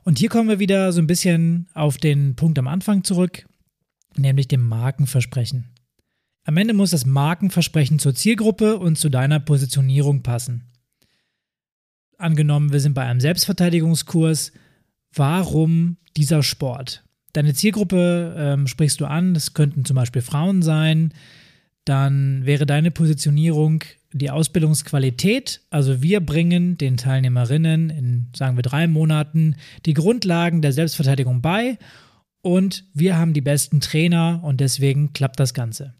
Und 0.05 0.21
hier 0.21 0.29
kommen 0.29 0.49
wir 0.49 0.61
wieder 0.61 0.93
so 0.93 1.01
ein 1.01 1.09
bisschen 1.09 1.67
auf 1.75 1.99
den 1.99 2.37
Punkt 2.37 2.57
am 2.61 2.69
Anfang 2.69 3.03
zurück, 3.03 3.46
nämlich 4.19 4.49
dem 4.49 4.67
Markenversprechen. 4.67 5.71
Am 6.45 6.57
Ende 6.57 6.75
muss 6.75 6.91
das 6.91 7.07
Markenversprechen 7.07 7.99
zur 7.99 8.15
Zielgruppe 8.15 8.79
und 8.79 8.97
zu 8.97 9.09
deiner 9.09 9.41
Positionierung 9.41 10.23
passen. 10.23 10.71
Angenommen, 12.19 12.73
wir 12.73 12.81
sind 12.81 12.95
bei 12.95 13.05
einem 13.05 13.21
Selbstverteidigungskurs, 13.21 14.53
warum 15.13 15.97
dieser 16.17 16.43
Sport? 16.43 17.05
Deine 17.33 17.53
Zielgruppe 17.53 18.35
ähm, 18.39 18.67
sprichst 18.67 19.01
du 19.01 19.07
an, 19.07 19.35
das 19.35 19.55
könnten 19.55 19.85
zum 19.85 19.97
Beispiel 19.97 20.23
Frauen 20.23 20.63
sein. 20.63 21.13
Dann 21.85 22.47
wäre 22.47 22.65
deine 22.65 22.91
Positionierung 22.91 23.85
die 24.13 24.31
Ausbildungsqualität. 24.31 25.61
Also 25.69 26.01
wir 26.01 26.21
bringen 26.21 26.79
den 26.79 26.97
Teilnehmerinnen 26.97 27.91
in, 27.91 28.29
sagen 28.35 28.57
wir, 28.57 28.63
drei 28.63 28.87
Monaten 28.87 29.57
die 29.85 29.95
Grundlagen 29.95 30.63
der 30.63 30.73
Selbstverteidigung 30.73 31.43
bei 31.43 31.79
und 32.43 32.85
wir 32.95 33.19
haben 33.19 33.33
die 33.33 33.41
besten 33.41 33.81
Trainer 33.81 34.41
und 34.45 34.61
deswegen 34.61 35.13
klappt 35.13 35.41
das 35.41 35.55
Ganze. 35.55 35.95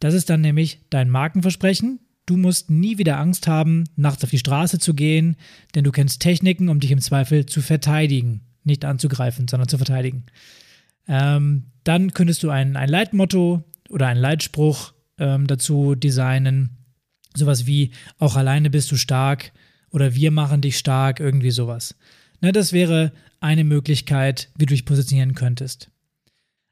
Das 0.00 0.14
ist 0.14 0.30
dann 0.30 0.40
nämlich 0.40 0.80
dein 0.90 1.10
Markenversprechen. 1.10 2.00
Du 2.26 2.36
musst 2.36 2.70
nie 2.70 2.98
wieder 2.98 3.18
Angst 3.18 3.46
haben, 3.46 3.84
nachts 3.96 4.24
auf 4.24 4.30
die 4.30 4.38
Straße 4.38 4.78
zu 4.78 4.94
gehen, 4.94 5.36
denn 5.74 5.84
du 5.84 5.92
kennst 5.92 6.20
Techniken, 6.20 6.68
um 6.68 6.80
dich 6.80 6.90
im 6.90 7.00
Zweifel 7.00 7.46
zu 7.46 7.60
verteidigen. 7.60 8.42
Nicht 8.64 8.84
anzugreifen, 8.84 9.48
sondern 9.48 9.68
zu 9.68 9.76
verteidigen. 9.76 10.26
Ähm, 11.08 11.66
dann 11.84 12.12
könntest 12.12 12.42
du 12.42 12.50
ein, 12.50 12.76
ein 12.76 12.88
Leitmotto 12.88 13.64
oder 13.88 14.06
einen 14.06 14.20
Leitspruch 14.20 14.92
ähm, 15.18 15.46
dazu 15.46 15.94
designen. 15.94 16.78
Sowas 17.34 17.66
wie, 17.66 17.92
auch 18.18 18.36
alleine 18.36 18.70
bist 18.70 18.90
du 18.92 18.96
stark 18.96 19.52
oder 19.90 20.14
wir 20.14 20.30
machen 20.30 20.60
dich 20.60 20.78
stark, 20.78 21.20
irgendwie 21.20 21.50
sowas. 21.50 21.96
Ne, 22.42 22.52
das 22.52 22.72
wäre 22.72 23.12
eine 23.40 23.64
Möglichkeit, 23.64 24.50
wie 24.56 24.66
du 24.66 24.74
dich 24.74 24.84
positionieren 24.84 25.34
könntest. 25.34 25.90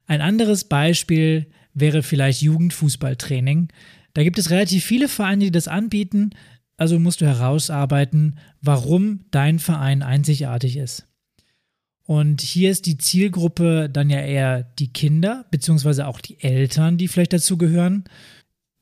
Ein 0.06 0.20
anderes 0.20 0.64
Beispiel 0.64 1.46
wäre 1.72 2.02
vielleicht 2.02 2.42
Jugendfußballtraining. 2.42 3.68
Da 4.12 4.24
gibt 4.24 4.38
es 4.38 4.50
relativ 4.50 4.84
viele 4.84 5.08
Vereine, 5.08 5.44
die 5.44 5.50
das 5.52 5.68
anbieten, 5.68 6.30
also 6.76 6.98
musst 6.98 7.20
du 7.20 7.26
herausarbeiten, 7.26 8.38
warum 8.60 9.26
dein 9.30 9.58
Verein 9.58 10.02
einzigartig 10.02 10.76
ist. 10.76 11.06
Und 12.04 12.40
hier 12.40 12.72
ist 12.72 12.86
die 12.86 12.98
Zielgruppe 12.98 13.88
dann 13.88 14.10
ja 14.10 14.20
eher 14.20 14.64
die 14.64 14.92
Kinder, 14.92 15.44
beziehungsweise 15.52 16.08
auch 16.08 16.20
die 16.20 16.40
Eltern, 16.40 16.96
die 16.96 17.06
vielleicht 17.06 17.32
dazugehören. 17.32 18.04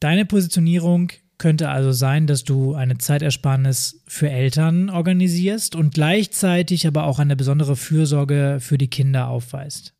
Deine 0.01 0.25
Positionierung 0.25 1.13
könnte 1.39 1.69
also 1.69 1.93
sein, 1.93 2.27
dass 2.27 2.45
du 2.45 2.75
eine 2.75 2.99
Zeitersparnis 2.99 4.03
für 4.07 4.29
Eltern 4.29 4.91
organisierst 4.91 5.77
und 5.77 5.95
gleichzeitig 5.95 6.87
aber 6.87 7.05
auch 7.05 7.19
eine 7.19 7.37
besondere 7.37 7.77
Fürsorge 7.77 8.59
für 8.61 8.77
die 8.77 8.89
Kinder 8.89 9.29
aufweist. 9.29 9.95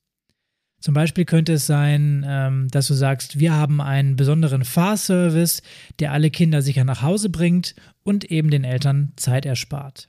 Zum 0.81 0.95
Beispiel 0.95 1.25
könnte 1.25 1.55
es 1.55 1.67
sein, 1.67 2.25
ähm, 2.29 2.69
dass 2.71 2.87
du 2.87 2.95
sagst, 2.95 3.39
wir 3.39 3.53
haben 3.53 3.81
einen 3.81 4.17
besonderen 4.17 4.65
Fahrservice, 4.65 5.63
der 5.99 6.13
alle 6.13 6.31
Kinder 6.31 6.63
sicher 6.63 6.85
nach 6.85 7.03
Hause 7.03 7.31
bringt 7.31 7.75
und 8.05 8.25
eben 8.25 8.51
den 8.51 8.65
Eltern 8.65 9.13
Zeit 9.17 9.45
erspart. 9.45 10.09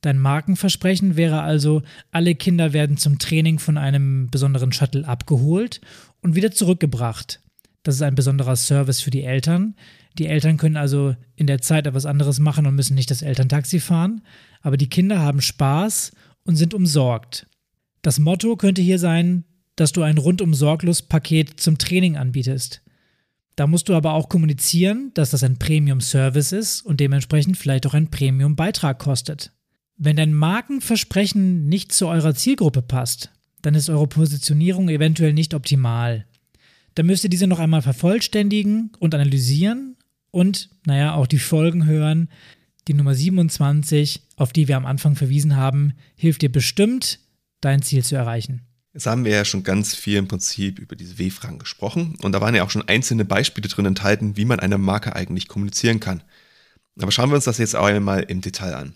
Dein 0.00 0.18
Markenversprechen 0.18 1.16
wäre 1.16 1.42
also, 1.42 1.82
alle 2.10 2.34
Kinder 2.34 2.72
werden 2.72 2.96
zum 2.96 3.18
Training 3.18 3.58
von 3.58 3.76
einem 3.76 4.30
besonderen 4.30 4.72
Shuttle 4.72 5.06
abgeholt 5.06 5.80
und 6.22 6.36
wieder 6.36 6.52
zurückgebracht. 6.52 7.40
Das 7.82 7.96
ist 7.96 8.02
ein 8.02 8.14
besonderer 8.14 8.56
Service 8.56 9.00
für 9.00 9.10
die 9.10 9.24
Eltern. 9.24 9.74
Die 10.18 10.26
Eltern 10.26 10.56
können 10.56 10.76
also 10.76 11.14
in 11.36 11.46
der 11.46 11.60
Zeit 11.60 11.86
etwas 11.86 12.04
anderes 12.04 12.40
machen 12.40 12.66
und 12.66 12.74
müssen 12.74 12.94
nicht 12.94 13.10
das 13.10 13.22
Elterntaxi 13.22 13.78
fahren, 13.78 14.22
aber 14.62 14.76
die 14.76 14.88
Kinder 14.88 15.20
haben 15.20 15.40
Spaß 15.40 16.12
und 16.44 16.56
sind 16.56 16.74
umsorgt. 16.74 17.46
Das 18.02 18.18
Motto 18.18 18.56
könnte 18.56 18.82
hier 18.82 18.98
sein, 18.98 19.44
dass 19.76 19.92
du 19.92 20.02
ein 20.02 20.18
rundum 20.18 20.54
sorglos 20.54 21.02
Paket 21.02 21.60
zum 21.60 21.78
Training 21.78 22.16
anbietest. 22.16 22.82
Da 23.54 23.66
musst 23.66 23.88
du 23.88 23.94
aber 23.94 24.12
auch 24.12 24.28
kommunizieren, 24.28 25.12
dass 25.14 25.30
das 25.30 25.44
ein 25.44 25.58
Premium-Service 25.58 26.52
ist 26.52 26.82
und 26.82 27.00
dementsprechend 27.00 27.56
vielleicht 27.56 27.86
auch 27.86 27.94
ein 27.94 28.10
Premium-Beitrag 28.10 28.98
kostet. 28.98 29.52
Wenn 29.96 30.16
dein 30.16 30.32
Markenversprechen 30.32 31.68
nicht 31.68 31.92
zu 31.92 32.06
eurer 32.08 32.34
Zielgruppe 32.34 32.82
passt, 32.82 33.30
dann 33.62 33.74
ist 33.74 33.88
eure 33.88 34.06
Positionierung 34.06 34.88
eventuell 34.88 35.32
nicht 35.32 35.54
optimal. 35.54 36.24
Dann 36.94 37.06
müsst 37.06 37.24
ihr 37.24 37.30
diese 37.30 37.46
noch 37.46 37.58
einmal 37.58 37.82
vervollständigen 37.82 38.92
und 38.98 39.14
analysieren 39.14 39.96
und, 40.30 40.70
naja, 40.84 41.14
auch 41.14 41.26
die 41.26 41.38
Folgen 41.38 41.86
hören. 41.86 42.28
Die 42.86 42.94
Nummer 42.94 43.14
27, 43.14 44.22
auf 44.36 44.52
die 44.52 44.68
wir 44.68 44.76
am 44.76 44.86
Anfang 44.86 45.14
verwiesen 45.14 45.56
haben, 45.56 45.94
hilft 46.16 46.42
dir 46.42 46.50
bestimmt, 46.50 47.20
dein 47.60 47.82
Ziel 47.82 48.04
zu 48.04 48.16
erreichen. 48.16 48.62
Jetzt 48.94 49.06
haben 49.06 49.24
wir 49.24 49.32
ja 49.32 49.44
schon 49.44 49.62
ganz 49.62 49.94
viel 49.94 50.16
im 50.16 50.28
Prinzip 50.28 50.78
über 50.78 50.96
diese 50.96 51.18
W-Fragen 51.18 51.58
gesprochen 51.58 52.16
und 52.22 52.32
da 52.32 52.40
waren 52.40 52.54
ja 52.54 52.64
auch 52.64 52.70
schon 52.70 52.88
einzelne 52.88 53.24
Beispiele 53.24 53.68
drin 53.68 53.86
enthalten, 53.86 54.36
wie 54.36 54.44
man 54.44 54.60
eine 54.60 54.78
Marke 54.78 55.14
eigentlich 55.14 55.48
kommunizieren 55.48 56.00
kann. 56.00 56.22
Aber 57.00 57.12
schauen 57.12 57.30
wir 57.30 57.36
uns 57.36 57.44
das 57.44 57.58
jetzt 57.58 57.76
auch 57.76 57.86
einmal 57.86 58.22
im 58.22 58.40
Detail 58.40 58.74
an. 58.74 58.94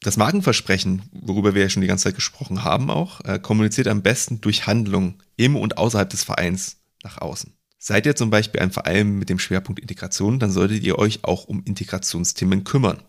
Das 0.00 0.16
Markenversprechen, 0.16 1.02
worüber 1.12 1.54
wir 1.54 1.62
ja 1.62 1.68
schon 1.68 1.82
die 1.82 1.88
ganze 1.88 2.04
Zeit 2.04 2.14
gesprochen 2.14 2.64
haben, 2.64 2.90
auch 2.90 3.20
äh, 3.24 3.38
kommuniziert 3.38 3.88
am 3.88 4.02
besten 4.02 4.40
durch 4.40 4.66
Handlungen 4.66 5.22
im 5.36 5.56
und 5.56 5.78
außerhalb 5.78 6.08
des 6.08 6.24
Vereins 6.24 6.78
nach 7.02 7.18
außen. 7.18 7.52
Seid 7.78 8.06
ihr 8.06 8.16
zum 8.16 8.30
Beispiel 8.30 8.60
ein 8.60 8.70
Verein 8.70 9.18
mit 9.18 9.28
dem 9.28 9.38
Schwerpunkt 9.38 9.80
Integration, 9.80 10.38
dann 10.38 10.50
solltet 10.50 10.82
ihr 10.82 10.98
euch 10.98 11.24
auch 11.24 11.44
um 11.44 11.62
Integrationsthemen 11.64 12.64
kümmern. 12.64 13.02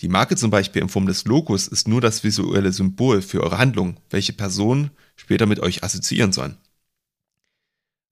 Die 0.00 0.08
Marke 0.08 0.36
zum 0.36 0.50
Beispiel 0.50 0.82
in 0.82 0.88
Form 0.88 1.06
des 1.06 1.24
Logos 1.24 1.68
ist 1.68 1.88
nur 1.88 2.00
das 2.00 2.24
visuelle 2.24 2.72
Symbol 2.72 3.20
für 3.20 3.42
eure 3.42 3.58
Handlung, 3.58 3.98
welche 4.10 4.32
Personen 4.32 4.90
später 5.16 5.46
mit 5.46 5.60
euch 5.60 5.82
assoziieren 5.82 6.32
sollen. 6.32 6.56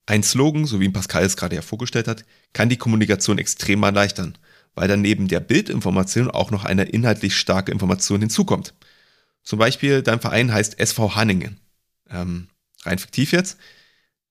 Ein 0.07 0.23
Slogan, 0.23 0.67
so 0.67 0.81
wie 0.81 0.89
Pascal 0.89 1.25
es 1.25 1.37
gerade 1.37 1.57
ja 1.57 1.63
vorgestellt 1.63 2.09
hat, 2.09 2.25
kann 2.53 2.69
die 2.69 2.77
Kommunikation 2.77 3.39
extrem 3.39 3.83
erleichtern 3.83 4.39
weil 4.77 4.87
dann 4.87 5.01
neben 5.01 5.27
der 5.27 5.41
Bildinformation 5.41 6.31
auch 6.31 6.53
noch 6.53 6.65
eine 6.65 6.85
inhaltlich 6.85 7.35
starke 7.37 7.73
Information 7.73 8.21
hinzukommt. 8.21 8.75
Zum 9.43 9.59
Beispiel, 9.59 10.03
dein 10.03 10.21
Verein 10.21 10.53
heißt 10.53 10.79
SV 10.79 11.17
Hanningen. 11.17 11.59
Ähm, 12.11 12.49
rein 12.85 12.99
fiktiv 12.99 13.33
jetzt. 13.33 13.59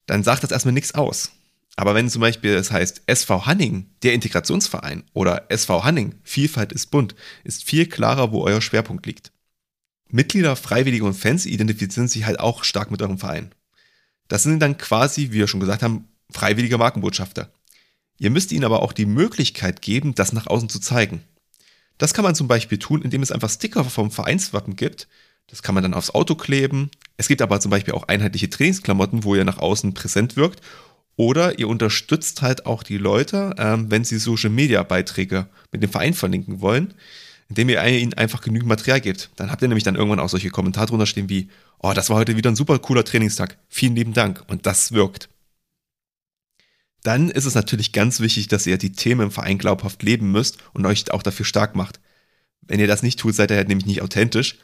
Dann 0.06 0.24
sagt 0.24 0.44
das 0.44 0.52
erstmal 0.52 0.74
nichts 0.74 0.96
aus. 0.96 1.32
Aber 1.76 1.94
wenn 1.94 2.10
zum 2.10 2.22
Beispiel 2.22 2.52
es 2.52 2.72
heißt 2.72 3.04
SV 3.06 3.46
Hanning, 3.46 3.88
der 4.02 4.14
Integrationsverein, 4.14 5.04
oder 5.14 5.46
SV 5.50 5.84
Hanning, 5.84 6.16
Vielfalt 6.24 6.72
ist 6.72 6.88
bunt, 6.88 7.16
ist 7.44 7.64
viel 7.64 7.88
klarer, 7.88 8.32
wo 8.32 8.44
euer 8.44 8.62
Schwerpunkt 8.62 9.06
liegt. 9.06 9.32
Mitglieder, 10.10 10.56
Freiwillige 10.56 11.04
und 11.04 11.16
Fans 11.16 11.46
identifizieren 11.46 12.08
sich 12.08 12.26
halt 12.26 12.40
auch 12.40 12.64
stark 12.64 12.92
mit 12.92 13.02
eurem 13.02 13.18
Verein. 13.18 13.54
Das 14.28 14.44
sind 14.44 14.60
dann 14.60 14.78
quasi, 14.78 15.32
wie 15.32 15.40
wir 15.40 15.48
schon 15.48 15.60
gesagt 15.60 15.84
haben, 15.84 16.08
freiwillige 16.32 16.78
Markenbotschafter. 16.78 17.52
Ihr 18.18 18.30
müsst 18.30 18.52
ihnen 18.52 18.64
aber 18.64 18.82
auch 18.82 18.94
die 18.94 19.06
Möglichkeit 19.06 19.82
geben, 19.82 20.16
das 20.16 20.32
nach 20.32 20.48
außen 20.48 20.70
zu 20.70 20.80
zeigen. 20.80 21.24
Das 21.98 22.14
kann 22.14 22.24
man 22.24 22.36
zum 22.36 22.48
Beispiel 22.48 22.78
tun, 22.78 23.02
indem 23.02 23.22
es 23.22 23.32
einfach 23.32 23.50
Sticker 23.50 23.84
vom 23.84 24.12
Vereinswappen 24.12 24.76
gibt. 24.76 25.08
Das 25.48 25.64
kann 25.64 25.76
man 25.76 25.84
dann 25.84 25.94
aufs 25.94 26.12
Auto 26.12 26.36
kleben. 26.36 26.92
Es 27.18 27.28
gibt 27.28 27.42
aber 27.42 27.60
zum 27.60 27.72
Beispiel 27.72 27.94
auch 27.94 28.08
einheitliche 28.08 28.50
Trainingsklamotten, 28.50 29.24
wo 29.24 29.36
ihr 29.36 29.46
nach 29.46 29.58
außen 29.58 29.94
präsent 29.94 30.36
wirkt. 30.36 30.62
Oder 31.18 31.60
ihr 31.60 31.70
unterstützt 31.70 32.42
halt 32.42 32.66
auch 32.66 32.84
die 32.84 32.98
Leute, 32.98 33.56
ähm, 33.58 33.90
wenn 33.90 34.04
sie 34.04 34.18
Social 34.18 34.50
Media 34.50 34.84
Beiträge 34.84 35.48
mit 35.72 35.82
dem 35.82 35.90
Verein 35.90 36.14
verlinken 36.14 36.60
wollen, 36.60 36.94
indem 37.48 37.70
ihr 37.70 37.82
ihnen 37.86 38.14
einfach 38.16 38.42
genügend 38.42 38.68
Material 38.68 39.00
gebt. 39.00 39.30
Dann 39.38 39.50
habt 39.50 39.62
ihr 39.62 39.70
nämlich 39.70 39.86
dann 39.86 39.96
irgendwann 39.96 40.20
auch 40.20 40.30
solche 40.30 40.50
Kommentare 40.50 40.88
drunter 40.88 41.06
stehen 41.06 41.30
wie, 41.30 41.50
oh, 41.80 41.94
das 41.94 42.10
war 42.10 42.18
heute 42.18 42.36
wieder 42.36 42.52
ein 42.52 42.58
super 42.58 42.80
cooler 42.80 43.06
Trainingstag. 43.06 43.58
Vielen 43.70 43.96
lieben 43.96 44.14
Dank. 44.14 44.44
Und 44.48 44.66
das 44.66 44.92
wirkt. 44.92 45.30
Dann 47.04 47.30
ist 47.30 47.46
es 47.46 47.56
natürlich 47.56 47.94
ganz 47.94 48.20
wichtig, 48.20 48.48
dass 48.48 48.66
ihr 48.66 48.78
die 48.78 48.92
Themen 48.92 49.22
im 49.22 49.32
Verein 49.32 49.58
glaubhaft 49.58 50.04
leben 50.04 50.32
müsst 50.32 50.58
und 50.74 50.86
euch 50.86 51.12
auch 51.12 51.24
dafür 51.24 51.46
stark 51.46 51.76
macht. 51.76 52.00
Wenn 52.62 52.80
ihr 52.80 52.88
das 52.88 53.04
nicht 53.04 53.20
tut, 53.20 53.36
seid 53.36 53.52
ihr 53.52 53.58
halt 53.58 53.68
nämlich 53.68 53.86
nicht 53.86 54.02
authentisch 54.02 54.58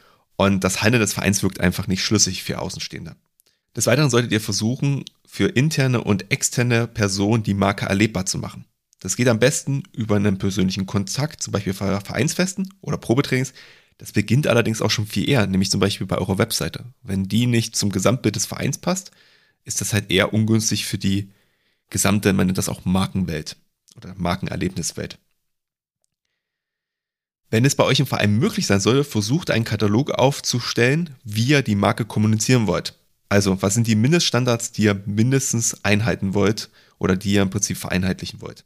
und 0.45 0.63
das 0.63 0.82
Handeln 0.82 1.01
des 1.01 1.13
Vereins 1.13 1.43
wirkt 1.43 1.60
einfach 1.60 1.88
nicht 1.88 2.04
schlüssig 2.04 2.43
für 2.43 2.60
Außenstehende. 2.60 3.15
Des 3.75 3.86
Weiteren 3.86 4.10
solltet 4.10 4.32
ihr 4.32 4.41
versuchen, 4.41 5.06
für 5.25 5.47
interne 5.47 6.04
und 6.04 6.32
externe 6.32 6.88
Personen 6.88 7.43
die 7.43 7.54
Marke 7.54 7.86
erlebbar 7.86 8.25
zu 8.25 8.38
machen. 8.38 8.65
Das 8.99 9.15
geht 9.15 9.27
am 9.27 9.39
besten 9.39 9.84
über 9.93 10.15
einen 10.15 10.38
persönlichen 10.38 10.86
Kontakt, 10.86 11.41
zum 11.41 11.54
Beispiel 11.54 11.73
bei 11.73 11.99
Vereinsfesten 11.99 12.73
oder 12.82 12.97
Probetrainings. 12.97 13.54
Das 13.97 14.12
beginnt 14.12 14.47
allerdings 14.47 14.82
auch 14.82 14.91
schon 14.91 15.08
viel 15.08 15.30
eher, 15.30 15.45
nämlich 15.47 15.71
zum 15.71 15.80
Beispiel 15.80 16.08
bei 16.08 16.17
eurer 16.17 16.38
Webseite. 16.38 16.86
Wenn 17.01 17.27
die 17.27 17.45
nicht 17.45 17.75
zum 17.75 17.91
Gesamtbild 17.91 18.36
des 18.36 18.47
Vereins 18.47 18.80
passt, 18.80 19.12
ist 19.63 19.80
das 19.80 19.93
halt 19.93 20.12
eher 20.12 20.34
ungünstig 20.34 20.86
für 20.86 20.97
die 20.97 21.30
gesamte, 21.89 22.34
man 22.34 22.47
nennt 22.47 22.58
das 22.58 22.69
auch 22.69 22.84
Markenwelt 22.84 23.58
oder 23.95 24.15
Markenerlebniswelt. 24.17 25.19
Wenn 27.51 27.65
es 27.65 27.75
bei 27.75 27.83
euch 27.83 27.99
im 27.99 28.07
Verein 28.07 28.39
möglich 28.39 28.65
sein 28.65 28.79
soll, 28.79 29.03
versucht 29.03 29.51
einen 29.51 29.65
Katalog 29.65 30.11
aufzustellen, 30.11 31.15
wie 31.25 31.47
ihr 31.47 31.61
die 31.61 31.75
Marke 31.75 32.05
kommunizieren 32.05 32.65
wollt. 32.65 32.97
Also, 33.27 33.61
was 33.61 33.73
sind 33.73 33.87
die 33.87 33.95
Mindeststandards, 33.95 34.71
die 34.71 34.83
ihr 34.83 35.01
mindestens 35.05 35.83
einhalten 35.83 36.33
wollt 36.33 36.69
oder 36.97 37.17
die 37.17 37.33
ihr 37.33 37.41
im 37.41 37.49
Prinzip 37.49 37.77
vereinheitlichen 37.77 38.41
wollt? 38.41 38.63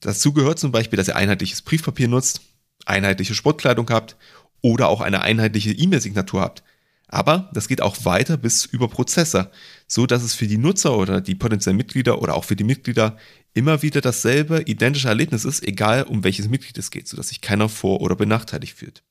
Dazu 0.00 0.32
gehört 0.32 0.58
zum 0.58 0.72
Beispiel, 0.72 0.96
dass 0.96 1.06
ihr 1.06 1.16
einheitliches 1.16 1.62
Briefpapier 1.62 2.08
nutzt, 2.08 2.40
einheitliche 2.86 3.34
Sportkleidung 3.34 3.88
habt 3.88 4.16
oder 4.62 4.88
auch 4.88 5.00
eine 5.00 5.22
einheitliche 5.22 5.70
E-Mail-Signatur 5.70 6.40
habt. 6.40 6.64
Aber 7.08 7.50
das 7.52 7.68
geht 7.68 7.82
auch 7.82 8.04
weiter 8.04 8.36
bis 8.36 8.64
über 8.64 8.88
Prozesse, 8.88 9.50
so 9.86 10.06
dass 10.06 10.22
es 10.22 10.34
für 10.34 10.48
die 10.48 10.58
Nutzer 10.58 10.96
oder 10.96 11.20
die 11.20 11.36
potenziellen 11.36 11.76
Mitglieder 11.76 12.20
oder 12.20 12.34
auch 12.34 12.44
für 12.44 12.56
die 12.56 12.64
Mitglieder 12.64 13.16
immer 13.54 13.82
wieder 13.82 14.00
dasselbe 14.00 14.62
identische 14.62 15.08
Erlebnis 15.08 15.44
ist, 15.44 15.62
egal 15.62 16.02
um 16.02 16.24
welches 16.24 16.48
Mitglied 16.48 16.76
es 16.78 16.90
geht, 16.90 17.06
sodass 17.08 17.28
sich 17.28 17.40
keiner 17.40 17.68
vor- 17.68 18.00
oder 18.00 18.16
benachteiligt 18.16 18.76
fühlt. 18.76 19.02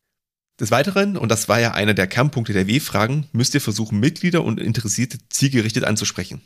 Des 0.60 0.72
Weiteren, 0.72 1.18
und 1.18 1.30
das 1.30 1.50
war 1.50 1.60
ja 1.60 1.72
einer 1.72 1.94
der 1.94 2.08
Kernpunkte 2.08 2.54
der 2.54 2.68
W-Fragen, 2.68 3.28
müsst 3.32 3.54
ihr 3.54 3.62
versuchen, 3.62 4.00
Mitglieder 4.00 4.44
und 4.44 4.60
Interessierte 4.60 5.18
zielgerichtet 5.30 5.84
anzusprechen. 5.84 6.42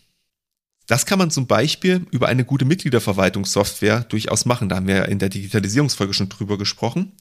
Das 0.88 1.06
kann 1.06 1.20
man 1.20 1.30
zum 1.30 1.46
Beispiel 1.46 2.08
über 2.10 2.28
eine 2.28 2.46
gute 2.46 2.66
Mitgliederverwaltungssoftware 2.66 4.02
durchaus 4.06 4.46
machen. 4.46 4.70
Da 4.70 4.78
haben 4.78 4.88
wir 4.88 5.08
in 5.08 5.20
der 5.20 5.30
Digitalisierungsfolge 5.30 6.16
schon 6.16 6.30
drüber 6.30 6.58
gesprochen 6.58 7.12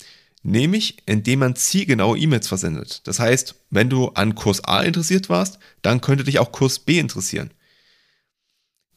nämlich 0.43 0.99
indem 1.07 1.41
man 1.41 1.57
zielgenaue 1.57 2.19
E-Mails 2.19 2.49
versendet. 2.49 3.07
Das 3.07 3.19
heißt, 3.19 3.55
wenn 3.71 3.91
du 3.91 4.09
an 4.11 4.35
Kurs 4.35 4.65
A 4.65 4.83
interessiert 4.83 5.29
warst, 5.29 5.59
dann 5.83 6.01
könnte 6.01 6.25
dich 6.25 6.39
auch 6.39 6.53
Kurs 6.53 6.79
B 6.79 6.99
interessieren. 6.99 7.51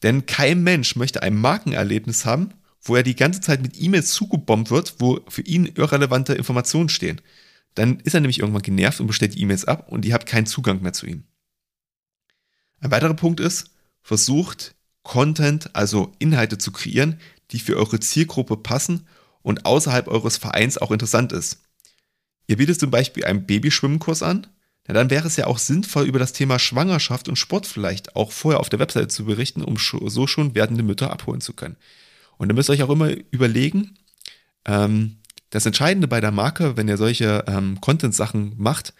Denn 0.02 0.26
kein 0.26 0.62
Mensch 0.62 0.96
möchte 0.96 1.22
ein 1.22 1.36
Markenerlebnis 1.36 2.24
haben, 2.24 2.54
wo 2.80 2.96
er 2.96 3.02
die 3.02 3.16
ganze 3.16 3.40
Zeit 3.40 3.62
mit 3.62 3.80
E-Mails 3.80 4.12
zugebombt 4.12 4.70
wird, 4.70 4.96
wo 4.98 5.20
für 5.28 5.42
ihn 5.42 5.66
irrelevante 5.66 6.34
Informationen 6.34 6.88
stehen. 6.88 7.20
Dann 7.74 8.00
ist 8.00 8.14
er 8.14 8.20
nämlich 8.20 8.40
irgendwann 8.40 8.62
genervt 8.62 9.00
und 9.00 9.06
bestellt 9.06 9.34
die 9.34 9.40
E-Mails 9.40 9.64
ab 9.64 9.90
und 9.90 10.04
ihr 10.04 10.14
habt 10.14 10.26
keinen 10.26 10.46
Zugang 10.46 10.82
mehr 10.82 10.92
zu 10.92 11.06
ihm. 11.06 11.24
Ein 12.80 12.90
weiterer 12.90 13.14
Punkt 13.14 13.38
ist, 13.38 13.70
versucht 14.02 14.74
Content, 15.04 15.74
also 15.74 16.12
Inhalte 16.18 16.58
zu 16.58 16.72
kreieren, 16.72 17.20
die 17.52 17.60
für 17.60 17.76
eure 17.76 18.00
Zielgruppe 18.00 18.56
passen 18.56 19.06
und 19.42 19.66
außerhalb 19.66 20.08
eures 20.08 20.36
Vereins 20.36 20.78
auch 20.78 20.90
interessant 20.90 21.32
ist. 21.32 21.62
Ihr 22.46 22.56
bietet 22.56 22.80
zum 22.80 22.90
Beispiel 22.90 23.24
einen 23.24 23.46
Babyschwimmkurs 23.46 24.22
an, 24.22 24.46
na, 24.86 24.94
dann 24.94 25.10
wäre 25.10 25.26
es 25.26 25.36
ja 25.36 25.46
auch 25.46 25.58
sinnvoll, 25.58 26.06
über 26.06 26.18
das 26.18 26.32
Thema 26.32 26.58
Schwangerschaft 26.58 27.28
und 27.28 27.36
Sport 27.36 27.66
vielleicht 27.66 28.16
auch 28.16 28.32
vorher 28.32 28.60
auf 28.60 28.68
der 28.68 28.80
Webseite 28.80 29.08
zu 29.08 29.24
berichten, 29.24 29.62
um 29.62 29.76
so 29.76 30.26
schon 30.26 30.54
werdende 30.54 30.82
Mütter 30.82 31.12
abholen 31.12 31.40
zu 31.40 31.52
können. 31.52 31.76
Und 32.36 32.50
ihr 32.50 32.54
müsst 32.54 32.70
euch 32.70 32.82
auch 32.82 32.90
immer 32.90 33.10
überlegen, 33.30 33.96
ähm, 34.64 35.18
das 35.50 35.66
Entscheidende 35.66 36.08
bei 36.08 36.20
der 36.20 36.32
Marke, 36.32 36.76
wenn 36.76 36.88
ihr 36.88 36.96
solche 36.96 37.44
ähm, 37.46 37.80
Content-Sachen 37.80 38.54
macht, 38.56 38.94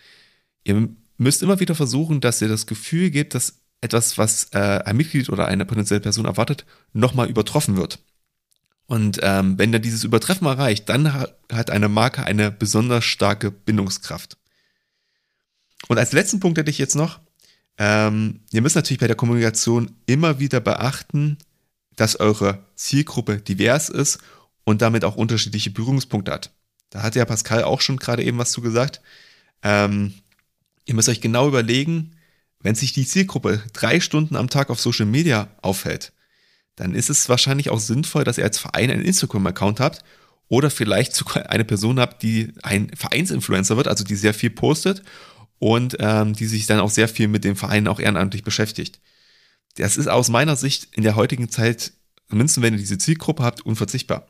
ihr 0.65 0.89
müsst 1.19 1.43
immer 1.43 1.61
wieder 1.61 1.75
versuchen, 1.75 2.21
dass 2.21 2.43
ihr 2.43 2.49
das 2.49 2.67
Gefühl 2.67 3.11
gebt, 3.11 3.35
dass 3.35 3.63
etwas, 3.81 4.19
was 4.19 4.49
äh, 4.53 4.81
ein 4.85 4.97
Mitglied 4.97 5.29
oder 5.31 5.47
eine 5.47 5.65
potenzielle 5.65 6.01
Person 6.01 6.27
erwartet, 6.27 6.65
nochmal 6.93 7.29
übertroffen 7.29 7.77
wird. 7.77 7.99
Und 8.93 9.21
ähm, 9.23 9.57
wenn 9.57 9.73
er 9.73 9.79
dieses 9.79 10.05
Übertreffen 10.05 10.47
erreicht, 10.47 10.87
dann 10.91 11.11
hat 11.51 11.71
eine 11.71 11.89
Marke 11.89 12.25
eine 12.25 12.51
besonders 12.51 13.07
starke 13.07 13.51
Bindungskraft. 13.51 14.37
Und 15.89 15.97
als 15.97 16.13
letzten 16.13 16.41
Punkt 16.41 16.59
hätte 16.59 16.71
ich 16.71 16.77
jetzt 16.77 16.95
noch, 16.95 17.19
ähm, 17.79 18.41
ihr 18.51 18.61
müsst 18.61 18.77
natürlich 18.77 19.01
bei 19.01 19.07
der 19.07 19.17
Kommunikation 19.17 19.93
immer 20.05 20.41
wieder 20.41 20.61
beachten, 20.61 21.39
dass 21.97 22.21
eure 22.21 22.67
Zielgruppe 22.75 23.39
divers 23.39 23.89
ist 23.89 24.19
und 24.65 24.83
damit 24.83 25.07
auch 25.07 25.17
unterschiedliche 25.17 25.71
Berührungspunkte 25.71 26.31
hat. 26.31 26.51
Da 26.91 27.03
hat 27.03 27.15
ja 27.15 27.25
Pascal 27.25 27.65
auch 27.65 27.81
schon 27.81 27.97
gerade 27.97 28.23
eben 28.23 28.37
was 28.37 28.53
zu 28.53 28.61
gesagt. 28.61 29.01
Ähm, 29.63 30.13
ihr 30.85 30.93
müsst 30.93 31.09
euch 31.09 31.23
genau 31.23 31.49
überlegen, 31.49 32.11
wenn 32.61 32.75
sich 32.75 32.93
die 32.93 33.07
Zielgruppe 33.07 33.63
drei 33.73 34.01
Stunden 34.01 34.37
am 34.37 34.51
Tag 34.51 34.69
auf 34.69 34.83
Social 34.83 35.07
Media 35.07 35.49
aufhält, 35.63 36.13
dann 36.77 36.95
ist 36.95 37.11
es 37.11 37.29
wahrscheinlich 37.29 37.71
auch 37.71 37.81
sinnvoll, 37.81 38.25
dass 38.25 38.39
ihr 38.39 38.45
als 38.45 38.59
Verein 38.59 38.91
einen 38.91 39.05
Instagram-Account 39.05 39.81
habt 39.81 40.03
oder 40.49 40.71
vielleicht 40.71 41.15
sogar 41.15 41.51
eine 41.51 41.65
Person 41.65 42.01
habt, 42.01 42.23
die 42.23 42.53
ein 42.63 42.91
Vereinsinfluencer 42.95 43.77
wird, 43.77 43.89
also 43.89 44.05
die 44.05 44.17
sehr 44.17 44.35
viel 44.35 44.51
postet 44.51 45.03
und 45.59 45.97
ähm, 46.01 46.35
die 46.35 46.47
sich 46.47 46.67
dann 46.67 46.81
auch 46.81 46.91
sehr 46.91 47.09
viel 47.09 47.29
mit 47.29 47.45
dem 47.45 47.57
Verein 47.57 47.89
auch 47.89 48.01
ehrenamtlich 48.01 48.43
beschäftigt. 48.43 49.01
Das 49.77 49.97
ist 49.97 50.09
aus 50.09 50.29
meiner 50.29 50.57
Sicht 50.57 50.89
in 50.93 51.03
der 51.03 51.17
heutigen 51.17 51.49
Zeit, 51.49 51.93
mindestens 52.29 52.63
wenn 52.63 52.75
ihr 52.75 52.81
diese 52.81 52.99
Zielgruppe 52.99 53.43
habt, 53.43 53.65
unverzichtbar. 53.65 54.27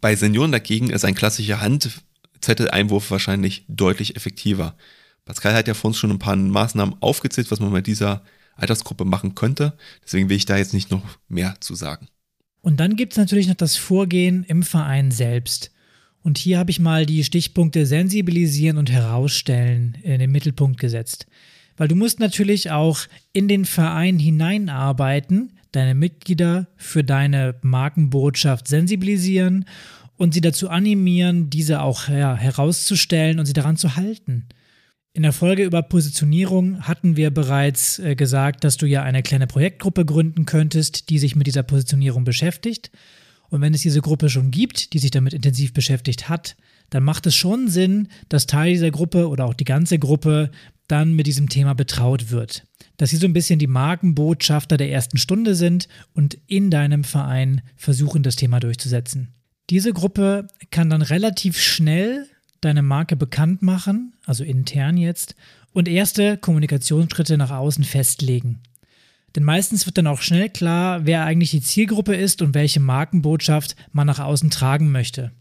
Bei 0.00 0.16
Senioren 0.16 0.50
dagegen 0.50 0.90
ist 0.90 1.04
ein 1.04 1.14
klassischer 1.14 1.60
Handzetteleinwurf 1.60 3.10
wahrscheinlich 3.10 3.64
deutlich 3.68 4.16
effektiver. 4.16 4.76
Pascal 5.24 5.54
hat 5.54 5.68
ja 5.68 5.74
vor 5.74 5.88
uns 5.88 5.98
schon 5.98 6.10
ein 6.10 6.18
paar 6.18 6.34
Maßnahmen 6.34 6.96
aufgezählt, 7.00 7.50
was 7.50 7.60
man 7.60 7.70
bei 7.70 7.80
dieser 7.80 8.24
Altersgruppe 8.56 9.04
machen 9.04 9.34
könnte. 9.34 9.76
Deswegen 10.04 10.28
will 10.28 10.36
ich 10.36 10.46
da 10.46 10.56
jetzt 10.56 10.74
nicht 10.74 10.90
noch 10.90 11.02
mehr 11.28 11.56
zu 11.60 11.74
sagen. 11.74 12.08
Und 12.60 12.78
dann 12.78 12.96
gibt 12.96 13.12
es 13.12 13.18
natürlich 13.18 13.48
noch 13.48 13.56
das 13.56 13.76
Vorgehen 13.76 14.44
im 14.44 14.62
Verein 14.62 15.10
selbst. 15.10 15.70
Und 16.22 16.38
hier 16.38 16.58
habe 16.58 16.70
ich 16.70 16.78
mal 16.78 17.04
die 17.04 17.24
Stichpunkte 17.24 17.84
sensibilisieren 17.84 18.78
und 18.78 18.90
herausstellen 18.90 19.98
in 20.02 20.20
den 20.20 20.30
Mittelpunkt 20.30 20.78
gesetzt. 20.78 21.26
Weil 21.76 21.88
du 21.88 21.96
musst 21.96 22.20
natürlich 22.20 22.70
auch 22.70 23.00
in 23.32 23.48
den 23.48 23.64
Verein 23.64 24.18
hineinarbeiten, 24.18 25.58
deine 25.72 25.94
Mitglieder 25.94 26.68
für 26.76 27.02
deine 27.02 27.56
Markenbotschaft 27.62 28.68
sensibilisieren 28.68 29.64
und 30.16 30.34
sie 30.34 30.40
dazu 30.40 30.68
animieren, 30.68 31.50
diese 31.50 31.80
auch 31.80 32.08
ja, 32.08 32.36
herauszustellen 32.36 33.40
und 33.40 33.46
sie 33.46 33.54
daran 33.54 33.76
zu 33.76 33.96
halten. 33.96 34.46
In 35.14 35.24
der 35.24 35.34
Folge 35.34 35.64
über 35.64 35.82
Positionierung 35.82 36.88
hatten 36.88 37.16
wir 37.16 37.30
bereits 37.30 37.98
äh, 37.98 38.14
gesagt, 38.14 38.64
dass 38.64 38.78
du 38.78 38.86
ja 38.86 39.02
eine 39.02 39.22
kleine 39.22 39.46
Projektgruppe 39.46 40.06
gründen 40.06 40.46
könntest, 40.46 41.10
die 41.10 41.18
sich 41.18 41.36
mit 41.36 41.46
dieser 41.46 41.62
Positionierung 41.62 42.24
beschäftigt. 42.24 42.90
Und 43.50 43.60
wenn 43.60 43.74
es 43.74 43.82
diese 43.82 44.00
Gruppe 44.00 44.30
schon 44.30 44.50
gibt, 44.50 44.94
die 44.94 44.98
sich 44.98 45.10
damit 45.10 45.34
intensiv 45.34 45.74
beschäftigt 45.74 46.30
hat, 46.30 46.56
dann 46.88 47.02
macht 47.02 47.26
es 47.26 47.36
schon 47.36 47.68
Sinn, 47.68 48.08
dass 48.30 48.46
Teil 48.46 48.72
dieser 48.72 48.90
Gruppe 48.90 49.28
oder 49.28 49.44
auch 49.44 49.52
die 49.52 49.64
ganze 49.64 49.98
Gruppe 49.98 50.50
dann 50.88 51.12
mit 51.12 51.26
diesem 51.26 51.50
Thema 51.50 51.74
betraut 51.74 52.30
wird. 52.30 52.64
Dass 52.96 53.10
sie 53.10 53.16
so 53.16 53.26
ein 53.26 53.34
bisschen 53.34 53.58
die 53.58 53.66
Markenbotschafter 53.66 54.78
der 54.78 54.90
ersten 54.90 55.18
Stunde 55.18 55.54
sind 55.54 55.88
und 56.14 56.38
in 56.46 56.70
deinem 56.70 57.04
Verein 57.04 57.60
versuchen, 57.76 58.22
das 58.22 58.36
Thema 58.36 58.60
durchzusetzen. 58.60 59.34
Diese 59.68 59.92
Gruppe 59.92 60.46
kann 60.70 60.88
dann 60.88 61.02
relativ 61.02 61.60
schnell 61.60 62.26
deine 62.62 62.82
Marke 62.82 63.16
bekannt 63.16 63.60
machen, 63.60 64.14
also 64.24 64.44
intern 64.44 64.96
jetzt, 64.96 65.36
und 65.72 65.88
erste 65.88 66.36
Kommunikationsschritte 66.38 67.36
nach 67.36 67.50
außen 67.50 67.84
festlegen. 67.84 68.60
Denn 69.34 69.44
meistens 69.44 69.86
wird 69.86 69.98
dann 69.98 70.06
auch 70.06 70.20
schnell 70.20 70.48
klar, 70.48 71.06
wer 71.06 71.24
eigentlich 71.24 71.50
die 71.50 71.62
Zielgruppe 71.62 72.14
ist 72.14 72.42
und 72.42 72.54
welche 72.54 72.80
Markenbotschaft 72.80 73.76
man 73.92 74.06
nach 74.06 74.18
außen 74.18 74.50
tragen 74.50 74.90
möchte. 74.90 75.32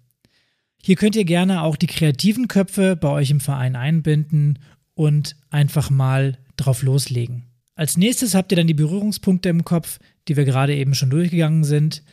Hier 0.81 0.95
könnt 0.95 1.15
ihr 1.15 1.25
gerne 1.25 1.61
auch 1.61 1.75
die 1.75 1.87
kreativen 1.87 2.47
Köpfe 2.47 2.95
bei 2.95 3.09
euch 3.09 3.29
im 3.29 3.39
Verein 3.39 3.75
einbinden 3.75 4.59
und 4.95 5.35
einfach 5.49 5.89
mal 5.89 6.37
drauf 6.57 6.81
loslegen. 6.83 7.43
Als 7.75 7.97
nächstes 7.97 8.33
habt 8.33 8.51
ihr 8.51 8.55
dann 8.55 8.67
die 8.67 8.73
Berührungspunkte 8.73 9.49
im 9.49 9.65
Kopf, 9.65 9.99
die 10.27 10.37
wir 10.37 10.45
gerade 10.45 10.75
eben 10.75 10.95
schon 10.95 11.09
durchgegangen 11.09 11.63
sind. 11.63 12.03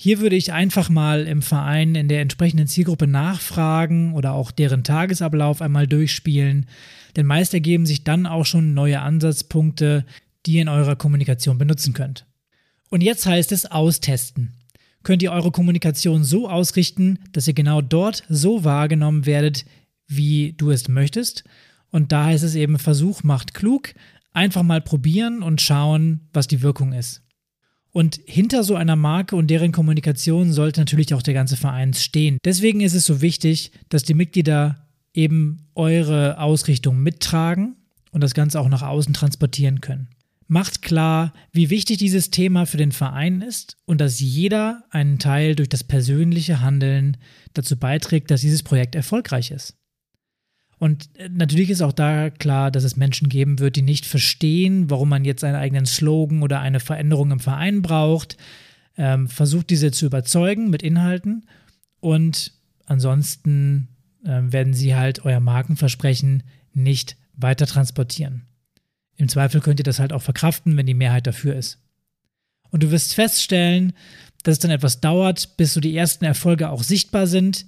Hier 0.00 0.20
würde 0.20 0.36
ich 0.36 0.52
einfach 0.52 0.90
mal 0.90 1.26
im 1.26 1.42
Verein 1.42 1.96
in 1.96 2.06
der 2.06 2.20
entsprechenden 2.20 2.68
Zielgruppe 2.68 3.08
nachfragen 3.08 4.14
oder 4.14 4.32
auch 4.32 4.52
deren 4.52 4.84
Tagesablauf 4.84 5.60
einmal 5.60 5.88
durchspielen, 5.88 6.66
denn 7.16 7.26
meist 7.26 7.52
ergeben 7.52 7.84
sich 7.84 8.04
dann 8.04 8.24
auch 8.24 8.46
schon 8.46 8.74
neue 8.74 9.00
Ansatzpunkte, 9.00 10.06
die 10.46 10.52
ihr 10.52 10.62
in 10.62 10.68
eurer 10.68 10.94
Kommunikation 10.94 11.58
benutzen 11.58 11.94
könnt. 11.94 12.26
Und 12.90 13.02
jetzt 13.02 13.26
heißt 13.26 13.50
es 13.50 13.66
austesten. 13.66 14.54
Könnt 15.02 15.24
ihr 15.24 15.32
eure 15.32 15.50
Kommunikation 15.50 16.22
so 16.22 16.48
ausrichten, 16.48 17.18
dass 17.32 17.48
ihr 17.48 17.54
genau 17.54 17.80
dort 17.80 18.22
so 18.28 18.62
wahrgenommen 18.62 19.26
werdet, 19.26 19.64
wie 20.06 20.52
du 20.52 20.70
es 20.70 20.86
möchtest? 20.86 21.42
Und 21.90 22.12
da 22.12 22.26
heißt 22.26 22.44
es 22.44 22.54
eben, 22.54 22.78
Versuch 22.78 23.24
macht 23.24 23.52
klug, 23.52 23.94
einfach 24.32 24.62
mal 24.62 24.80
probieren 24.80 25.42
und 25.42 25.60
schauen, 25.60 26.28
was 26.32 26.46
die 26.46 26.62
Wirkung 26.62 26.92
ist. 26.92 27.22
Und 27.92 28.20
hinter 28.26 28.64
so 28.64 28.74
einer 28.74 28.96
Marke 28.96 29.34
und 29.34 29.48
deren 29.48 29.72
Kommunikation 29.72 30.52
sollte 30.52 30.80
natürlich 30.80 31.14
auch 31.14 31.22
der 31.22 31.34
ganze 31.34 31.56
Verein 31.56 31.94
stehen. 31.94 32.38
Deswegen 32.44 32.80
ist 32.80 32.94
es 32.94 33.06
so 33.06 33.20
wichtig, 33.22 33.72
dass 33.88 34.02
die 34.02 34.14
Mitglieder 34.14 34.86
eben 35.14 35.66
eure 35.74 36.38
Ausrichtung 36.38 37.02
mittragen 37.02 37.76
und 38.12 38.22
das 38.22 38.34
Ganze 38.34 38.60
auch 38.60 38.68
nach 38.68 38.82
außen 38.82 39.14
transportieren 39.14 39.80
können. 39.80 40.08
macht 40.50 40.80
klar, 40.80 41.34
wie 41.52 41.68
wichtig 41.68 41.98
dieses 41.98 42.30
Thema 42.30 42.64
für 42.64 42.78
den 42.78 42.92
Verein 42.92 43.42
ist 43.42 43.76
und 43.84 44.00
dass 44.00 44.18
jeder 44.18 44.84
einen 44.90 45.18
Teil 45.18 45.54
durch 45.54 45.68
das 45.68 45.84
persönliche 45.84 46.62
Handeln 46.62 47.18
dazu 47.52 47.76
beiträgt, 47.76 48.30
dass 48.30 48.40
dieses 48.40 48.62
Projekt 48.62 48.94
erfolgreich 48.94 49.50
ist. 49.50 49.76
Und 50.78 51.10
äh, 51.16 51.28
natürlich 51.28 51.70
ist 51.70 51.82
auch 51.82 51.92
da 51.92 52.30
klar, 52.30 52.70
dass 52.70 52.84
es 52.84 52.96
Menschen 52.96 53.28
geben 53.28 53.58
wird, 53.58 53.76
die 53.76 53.82
nicht 53.82 54.06
verstehen, 54.06 54.90
warum 54.90 55.08
man 55.08 55.24
jetzt 55.24 55.44
einen 55.44 55.56
eigenen 55.56 55.86
Slogan 55.86 56.42
oder 56.42 56.60
eine 56.60 56.80
Veränderung 56.80 57.30
im 57.30 57.40
Verein 57.40 57.82
braucht. 57.82 58.36
Ähm, 58.96 59.28
versucht 59.28 59.70
diese 59.70 59.92
zu 59.92 60.06
überzeugen 60.06 60.70
mit 60.70 60.82
Inhalten 60.82 61.46
und 62.00 62.52
ansonsten 62.86 63.88
äh, 64.24 64.40
werden 64.42 64.74
sie 64.74 64.96
halt 64.96 65.24
euer 65.24 65.40
Markenversprechen 65.40 66.42
nicht 66.72 67.16
weiter 67.34 67.66
transportieren. 67.66 68.46
Im 69.16 69.28
Zweifel 69.28 69.60
könnt 69.60 69.80
ihr 69.80 69.84
das 69.84 70.00
halt 70.00 70.12
auch 70.12 70.22
verkraften, 70.22 70.76
wenn 70.76 70.86
die 70.86 70.94
Mehrheit 70.94 71.26
dafür 71.26 71.54
ist. 71.54 71.78
Und 72.70 72.82
du 72.82 72.90
wirst 72.90 73.14
feststellen, 73.14 73.92
dass 74.42 74.54
es 74.54 74.58
dann 74.58 74.70
etwas 74.70 75.00
dauert, 75.00 75.56
bis 75.56 75.74
so 75.74 75.80
die 75.80 75.96
ersten 75.96 76.24
Erfolge 76.24 76.70
auch 76.70 76.82
sichtbar 76.82 77.26
sind. 77.26 77.66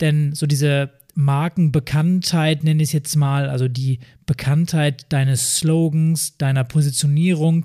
Denn 0.00 0.34
so 0.34 0.46
diese 0.46 0.90
Markenbekanntheit, 1.14 2.64
nenne 2.64 2.82
ich 2.82 2.90
es 2.90 2.92
jetzt 2.92 3.16
mal, 3.16 3.48
also 3.48 3.68
die 3.68 4.00
Bekanntheit 4.26 5.06
deines 5.12 5.56
Slogans, 5.56 6.36
deiner 6.38 6.64
Positionierung, 6.64 7.64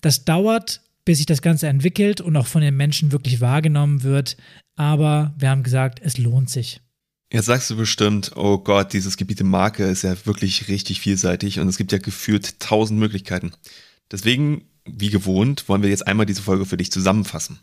das 0.00 0.24
dauert, 0.24 0.80
bis 1.04 1.18
sich 1.18 1.26
das 1.26 1.42
Ganze 1.42 1.68
entwickelt 1.68 2.20
und 2.20 2.36
auch 2.36 2.46
von 2.46 2.62
den 2.62 2.76
Menschen 2.76 3.12
wirklich 3.12 3.40
wahrgenommen 3.40 4.02
wird. 4.02 4.36
Aber 4.76 5.34
wir 5.38 5.50
haben 5.50 5.62
gesagt, 5.62 6.00
es 6.02 6.18
lohnt 6.18 6.50
sich. 6.50 6.80
Jetzt 7.32 7.46
sagst 7.46 7.70
du 7.70 7.76
bestimmt, 7.76 8.32
oh 8.36 8.58
Gott, 8.58 8.92
dieses 8.92 9.16
Gebiet 9.16 9.40
der 9.40 9.46
Marke 9.46 9.84
ist 9.84 10.02
ja 10.02 10.14
wirklich 10.26 10.68
richtig 10.68 11.00
vielseitig 11.00 11.58
und 11.58 11.68
es 11.68 11.76
gibt 11.76 11.92
ja 11.92 11.98
gefühlt 11.98 12.60
tausend 12.60 13.00
Möglichkeiten. 13.00 13.52
Deswegen, 14.10 14.64
wie 14.84 15.10
gewohnt, 15.10 15.68
wollen 15.68 15.82
wir 15.82 15.90
jetzt 15.90 16.06
einmal 16.06 16.26
diese 16.26 16.42
Folge 16.42 16.66
für 16.66 16.76
dich 16.76 16.92
zusammenfassen. 16.92 17.58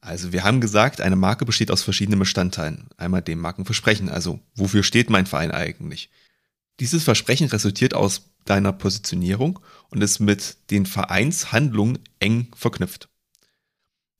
Also 0.00 0.32
wir 0.32 0.44
haben 0.44 0.60
gesagt, 0.60 1.00
eine 1.00 1.16
Marke 1.16 1.44
besteht 1.44 1.70
aus 1.70 1.82
verschiedenen 1.82 2.18
Bestandteilen. 2.18 2.88
Einmal 2.96 3.22
dem 3.22 3.40
Markenversprechen, 3.40 4.08
also 4.08 4.40
wofür 4.54 4.82
steht 4.82 5.10
mein 5.10 5.26
Verein 5.26 5.50
eigentlich? 5.50 6.10
Dieses 6.80 7.02
Versprechen 7.02 7.48
resultiert 7.48 7.94
aus 7.94 8.30
deiner 8.44 8.72
Positionierung 8.72 9.58
und 9.90 10.02
ist 10.02 10.20
mit 10.20 10.70
den 10.70 10.86
Vereinshandlungen 10.86 11.98
eng 12.20 12.48
verknüpft. 12.54 13.08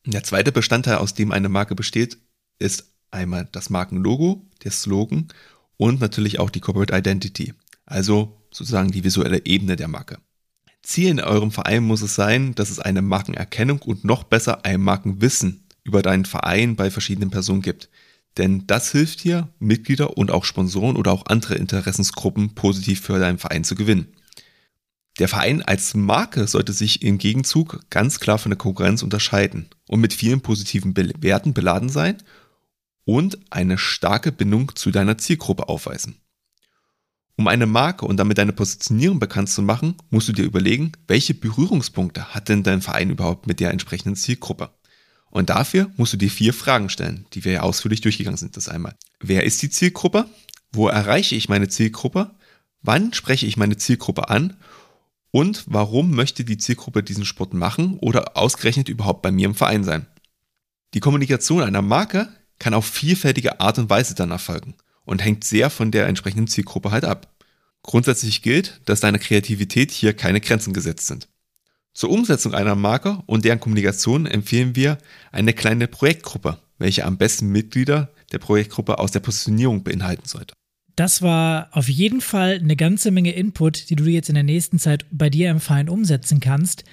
Der 0.04 0.24
zweite 0.24 0.52
Bestandteil, 0.52 0.96
aus 0.96 1.14
dem 1.14 1.32
eine 1.32 1.48
Marke 1.48 1.74
besteht, 1.74 2.18
ist 2.58 2.92
einmal 3.10 3.48
das 3.52 3.70
Markenlogo, 3.70 4.46
der 4.64 4.72
Slogan 4.72 5.28
und 5.76 6.00
natürlich 6.00 6.40
auch 6.40 6.50
die 6.50 6.60
Corporate 6.60 6.96
Identity, 6.96 7.54
also 7.86 8.42
sozusagen 8.50 8.90
die 8.90 9.04
visuelle 9.04 9.46
Ebene 9.46 9.76
der 9.76 9.88
Marke. 9.88 10.18
Ziel 10.82 11.10
in 11.10 11.20
eurem 11.20 11.50
Verein 11.50 11.84
muss 11.84 12.02
es 12.02 12.14
sein, 12.14 12.54
dass 12.54 12.70
es 12.70 12.78
eine 12.78 13.02
Markenerkennung 13.02 13.82
und 13.82 14.04
noch 14.04 14.24
besser 14.24 14.64
ein 14.64 14.80
Markenwissen 14.80 15.67
über 15.88 16.02
deinen 16.02 16.26
Verein 16.26 16.76
bei 16.76 16.90
verschiedenen 16.90 17.30
Personen 17.30 17.62
gibt. 17.62 17.88
Denn 18.36 18.66
das 18.66 18.92
hilft 18.92 19.24
dir, 19.24 19.48
Mitglieder 19.58 20.16
und 20.16 20.30
auch 20.30 20.44
Sponsoren 20.44 20.96
oder 20.96 21.10
auch 21.10 21.26
andere 21.26 21.56
Interessensgruppen 21.56 22.54
positiv 22.54 23.00
für 23.00 23.18
deinen 23.18 23.38
Verein 23.38 23.64
zu 23.64 23.74
gewinnen. 23.74 24.14
Der 25.18 25.26
Verein 25.26 25.62
als 25.62 25.94
Marke 25.94 26.46
sollte 26.46 26.72
sich 26.72 27.02
im 27.02 27.18
Gegenzug 27.18 27.80
ganz 27.90 28.20
klar 28.20 28.38
von 28.38 28.50
der 28.50 28.58
Konkurrenz 28.58 29.02
unterscheiden 29.02 29.68
und 29.88 30.00
mit 30.00 30.12
vielen 30.12 30.42
positiven 30.42 30.94
Werten 30.96 31.54
beladen 31.54 31.88
sein 31.88 32.18
und 33.04 33.38
eine 33.50 33.78
starke 33.78 34.30
Bindung 34.30 34.76
zu 34.76 34.92
deiner 34.92 35.18
Zielgruppe 35.18 35.68
aufweisen. 35.68 36.20
Um 37.36 37.48
eine 37.48 37.66
Marke 37.66 38.04
und 38.04 38.16
damit 38.16 38.38
deine 38.38 38.52
Positionierung 38.52 39.18
bekannt 39.18 39.48
zu 39.48 39.62
machen, 39.62 39.96
musst 40.10 40.28
du 40.28 40.32
dir 40.32 40.44
überlegen, 40.44 40.92
welche 41.06 41.34
Berührungspunkte 41.34 42.34
hat 42.34 42.48
denn 42.48 42.62
dein 42.62 42.82
Verein 42.82 43.10
überhaupt 43.10 43.46
mit 43.46 43.60
der 43.60 43.70
entsprechenden 43.70 44.16
Zielgruppe. 44.16 44.70
Und 45.30 45.50
dafür 45.50 45.90
musst 45.96 46.12
du 46.12 46.16
dir 46.16 46.30
vier 46.30 46.54
Fragen 46.54 46.88
stellen, 46.88 47.26
die 47.34 47.44
wir 47.44 47.52
ja 47.52 47.60
ausführlich 47.60 48.00
durchgegangen 48.00 48.38
sind. 48.38 48.56
Das 48.56 48.68
einmal. 48.68 48.96
Wer 49.20 49.44
ist 49.44 49.60
die 49.62 49.70
Zielgruppe? 49.70 50.26
Wo 50.72 50.88
erreiche 50.88 51.34
ich 51.34 51.48
meine 51.48 51.68
Zielgruppe? 51.68 52.30
Wann 52.82 53.12
spreche 53.12 53.46
ich 53.46 53.56
meine 53.56 53.76
Zielgruppe 53.76 54.28
an? 54.28 54.56
Und 55.30 55.64
warum 55.66 56.12
möchte 56.12 56.44
die 56.44 56.58
Zielgruppe 56.58 57.02
diesen 57.02 57.24
Sport 57.24 57.52
machen 57.52 57.98
oder 57.98 58.36
ausgerechnet 58.36 58.88
überhaupt 58.88 59.22
bei 59.22 59.30
mir 59.30 59.46
im 59.46 59.54
Verein 59.54 59.84
sein? 59.84 60.06
Die 60.94 61.00
Kommunikation 61.00 61.62
einer 61.62 61.82
Marke 61.82 62.28
kann 62.58 62.74
auf 62.74 62.86
vielfältige 62.86 63.60
Art 63.60 63.78
und 63.78 63.90
Weise 63.90 64.14
dann 64.14 64.30
erfolgen 64.30 64.74
und 65.04 65.22
hängt 65.22 65.44
sehr 65.44 65.70
von 65.70 65.90
der 65.90 66.06
entsprechenden 66.06 66.48
Zielgruppe 66.48 66.90
halt 66.90 67.04
ab. 67.04 67.34
Grundsätzlich 67.82 68.42
gilt, 68.42 68.80
dass 68.86 69.00
deiner 69.00 69.18
Kreativität 69.18 69.90
hier 69.90 70.14
keine 70.14 70.40
Grenzen 70.40 70.72
gesetzt 70.72 71.06
sind. 71.06 71.28
Zur 71.98 72.10
Umsetzung 72.10 72.54
einer 72.54 72.76
Marke 72.76 73.24
und 73.26 73.44
deren 73.44 73.58
Kommunikation 73.58 74.24
empfehlen 74.24 74.76
wir 74.76 74.98
eine 75.32 75.52
kleine 75.52 75.88
Projektgruppe, 75.88 76.58
welche 76.78 77.04
am 77.04 77.18
besten 77.18 77.48
Mitglieder 77.48 78.12
der 78.30 78.38
Projektgruppe 78.38 79.00
aus 79.00 79.10
der 79.10 79.18
Positionierung 79.18 79.82
beinhalten 79.82 80.28
sollte. 80.28 80.54
Das 80.94 81.22
war 81.22 81.70
auf 81.72 81.88
jeden 81.88 82.20
Fall 82.20 82.60
eine 82.62 82.76
ganze 82.76 83.10
Menge 83.10 83.32
Input, 83.32 83.90
die 83.90 83.96
du 83.96 84.04
jetzt 84.04 84.28
in 84.28 84.36
der 84.36 84.44
nächsten 84.44 84.78
Zeit 84.78 85.06
bei 85.10 85.28
dir 85.28 85.50
im 85.50 85.58
Verein 85.58 85.88
umsetzen 85.88 86.38
kannst. 86.38 86.84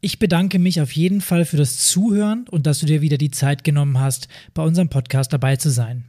Ich 0.00 0.18
bedanke 0.18 0.58
mich 0.58 0.80
auf 0.80 0.92
jeden 0.92 1.20
Fall 1.20 1.44
für 1.44 1.58
das 1.58 1.86
Zuhören 1.86 2.46
und 2.48 2.66
dass 2.66 2.78
du 2.78 2.86
dir 2.86 3.02
wieder 3.02 3.18
die 3.18 3.30
Zeit 3.30 3.64
genommen 3.64 4.00
hast, 4.00 4.28
bei 4.54 4.62
unserem 4.62 4.88
Podcast 4.88 5.30
dabei 5.34 5.56
zu 5.56 5.68
sein. 5.68 6.06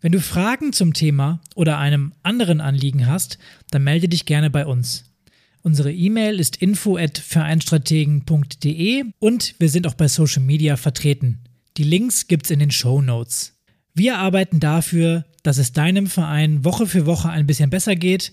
Wenn 0.00 0.10
du 0.10 0.20
Fragen 0.20 0.72
zum 0.72 0.92
Thema 0.92 1.40
oder 1.54 1.78
einem 1.78 2.14
anderen 2.24 2.60
Anliegen 2.60 3.06
hast, 3.06 3.38
dann 3.70 3.84
melde 3.84 4.08
dich 4.08 4.26
gerne 4.26 4.50
bei 4.50 4.66
uns. 4.66 5.04
Unsere 5.62 5.92
E-Mail 5.92 6.40
ist 6.40 6.56
info@vereinstrategen.de 6.56 9.04
und 9.18 9.54
wir 9.58 9.68
sind 9.68 9.86
auch 9.86 9.94
bei 9.94 10.08
Social 10.08 10.42
Media 10.42 10.76
vertreten. 10.76 11.40
Die 11.76 11.84
Links 11.84 12.28
gibt's 12.28 12.50
in 12.50 12.60
den 12.60 12.70
Show 12.70 13.02
Notes. 13.02 13.58
Wir 13.94 14.18
arbeiten 14.18 14.60
dafür, 14.60 15.26
dass 15.42 15.58
es 15.58 15.72
deinem 15.72 16.06
Verein 16.06 16.64
Woche 16.64 16.86
für 16.86 17.04
Woche 17.04 17.28
ein 17.28 17.46
bisschen 17.46 17.70
besser 17.70 17.94
geht 17.94 18.32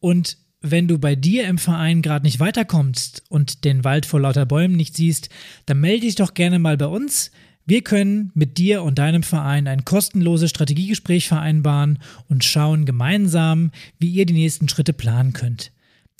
und 0.00 0.38
wenn 0.62 0.88
du 0.88 0.98
bei 0.98 1.16
dir 1.16 1.46
im 1.48 1.58
Verein 1.58 2.02
gerade 2.02 2.24
nicht 2.24 2.40
weiterkommst 2.40 3.24
und 3.28 3.64
den 3.64 3.84
Wald 3.84 4.06
vor 4.06 4.20
lauter 4.20 4.46
Bäumen 4.46 4.76
nicht 4.76 4.96
siehst, 4.96 5.28
dann 5.66 5.80
melde 5.80 6.06
dich 6.06 6.14
doch 6.14 6.34
gerne 6.34 6.58
mal 6.58 6.76
bei 6.76 6.86
uns. 6.86 7.32
Wir 7.66 7.82
können 7.82 8.30
mit 8.34 8.58
dir 8.58 8.82
und 8.82 8.98
deinem 8.98 9.24
Verein 9.24 9.66
ein 9.66 9.84
kostenloses 9.84 10.50
Strategiegespräch 10.50 11.28
vereinbaren 11.28 11.98
und 12.28 12.44
schauen 12.44 12.86
gemeinsam, 12.86 13.72
wie 13.98 14.10
ihr 14.10 14.26
die 14.26 14.34
nächsten 14.34 14.68
Schritte 14.68 14.92
planen 14.92 15.32
könnt. 15.32 15.72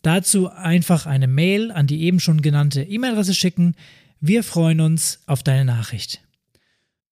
Dazu 0.03 0.51
einfach 0.51 1.07
eine 1.07 1.29
Mail 1.29 1.71
an 1.71 1.87
die 1.87 2.03
eben 2.03 2.21
schon 2.21 2.43
genannte 2.43 2.83
E-Mail-Adresse 2.83 3.35
schicken. 3.35 3.75
Wir 4.21 4.43
freuen 4.43 4.81
uns 4.81 5.21
auf 5.27 5.43
deine 5.43 5.65
Nachricht. 5.65 6.21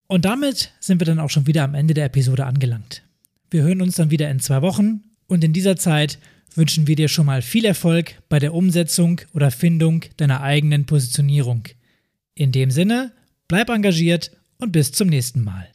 Und 0.07 0.25
damit 0.25 0.73
sind 0.81 0.99
wir 0.99 1.05
dann 1.05 1.19
auch 1.19 1.29
schon 1.29 1.47
wieder 1.47 1.63
am 1.63 1.73
Ende 1.73 1.93
der 1.93 2.05
Episode 2.05 2.45
angelangt. 2.45 3.03
Wir 3.49 3.63
hören 3.63 3.81
uns 3.81 3.95
dann 3.95 4.11
wieder 4.11 4.29
in 4.29 4.41
zwei 4.41 4.61
Wochen 4.61 5.03
und 5.27 5.43
in 5.43 5.53
dieser 5.53 5.77
Zeit 5.77 6.19
wünschen 6.55 6.87
wir 6.87 6.97
dir 6.97 7.07
schon 7.07 7.25
mal 7.25 7.41
viel 7.41 7.63
Erfolg 7.63 8.21
bei 8.27 8.39
der 8.39 8.53
Umsetzung 8.53 9.21
oder 9.33 9.51
Findung 9.51 10.03
deiner 10.17 10.41
eigenen 10.41 10.85
Positionierung. 10.85 11.63
In 12.35 12.51
dem 12.51 12.71
Sinne, 12.71 13.13
bleib 13.47 13.69
engagiert 13.69 14.31
und 14.57 14.73
bis 14.73 14.91
zum 14.91 15.07
nächsten 15.07 15.43
Mal. 15.43 15.69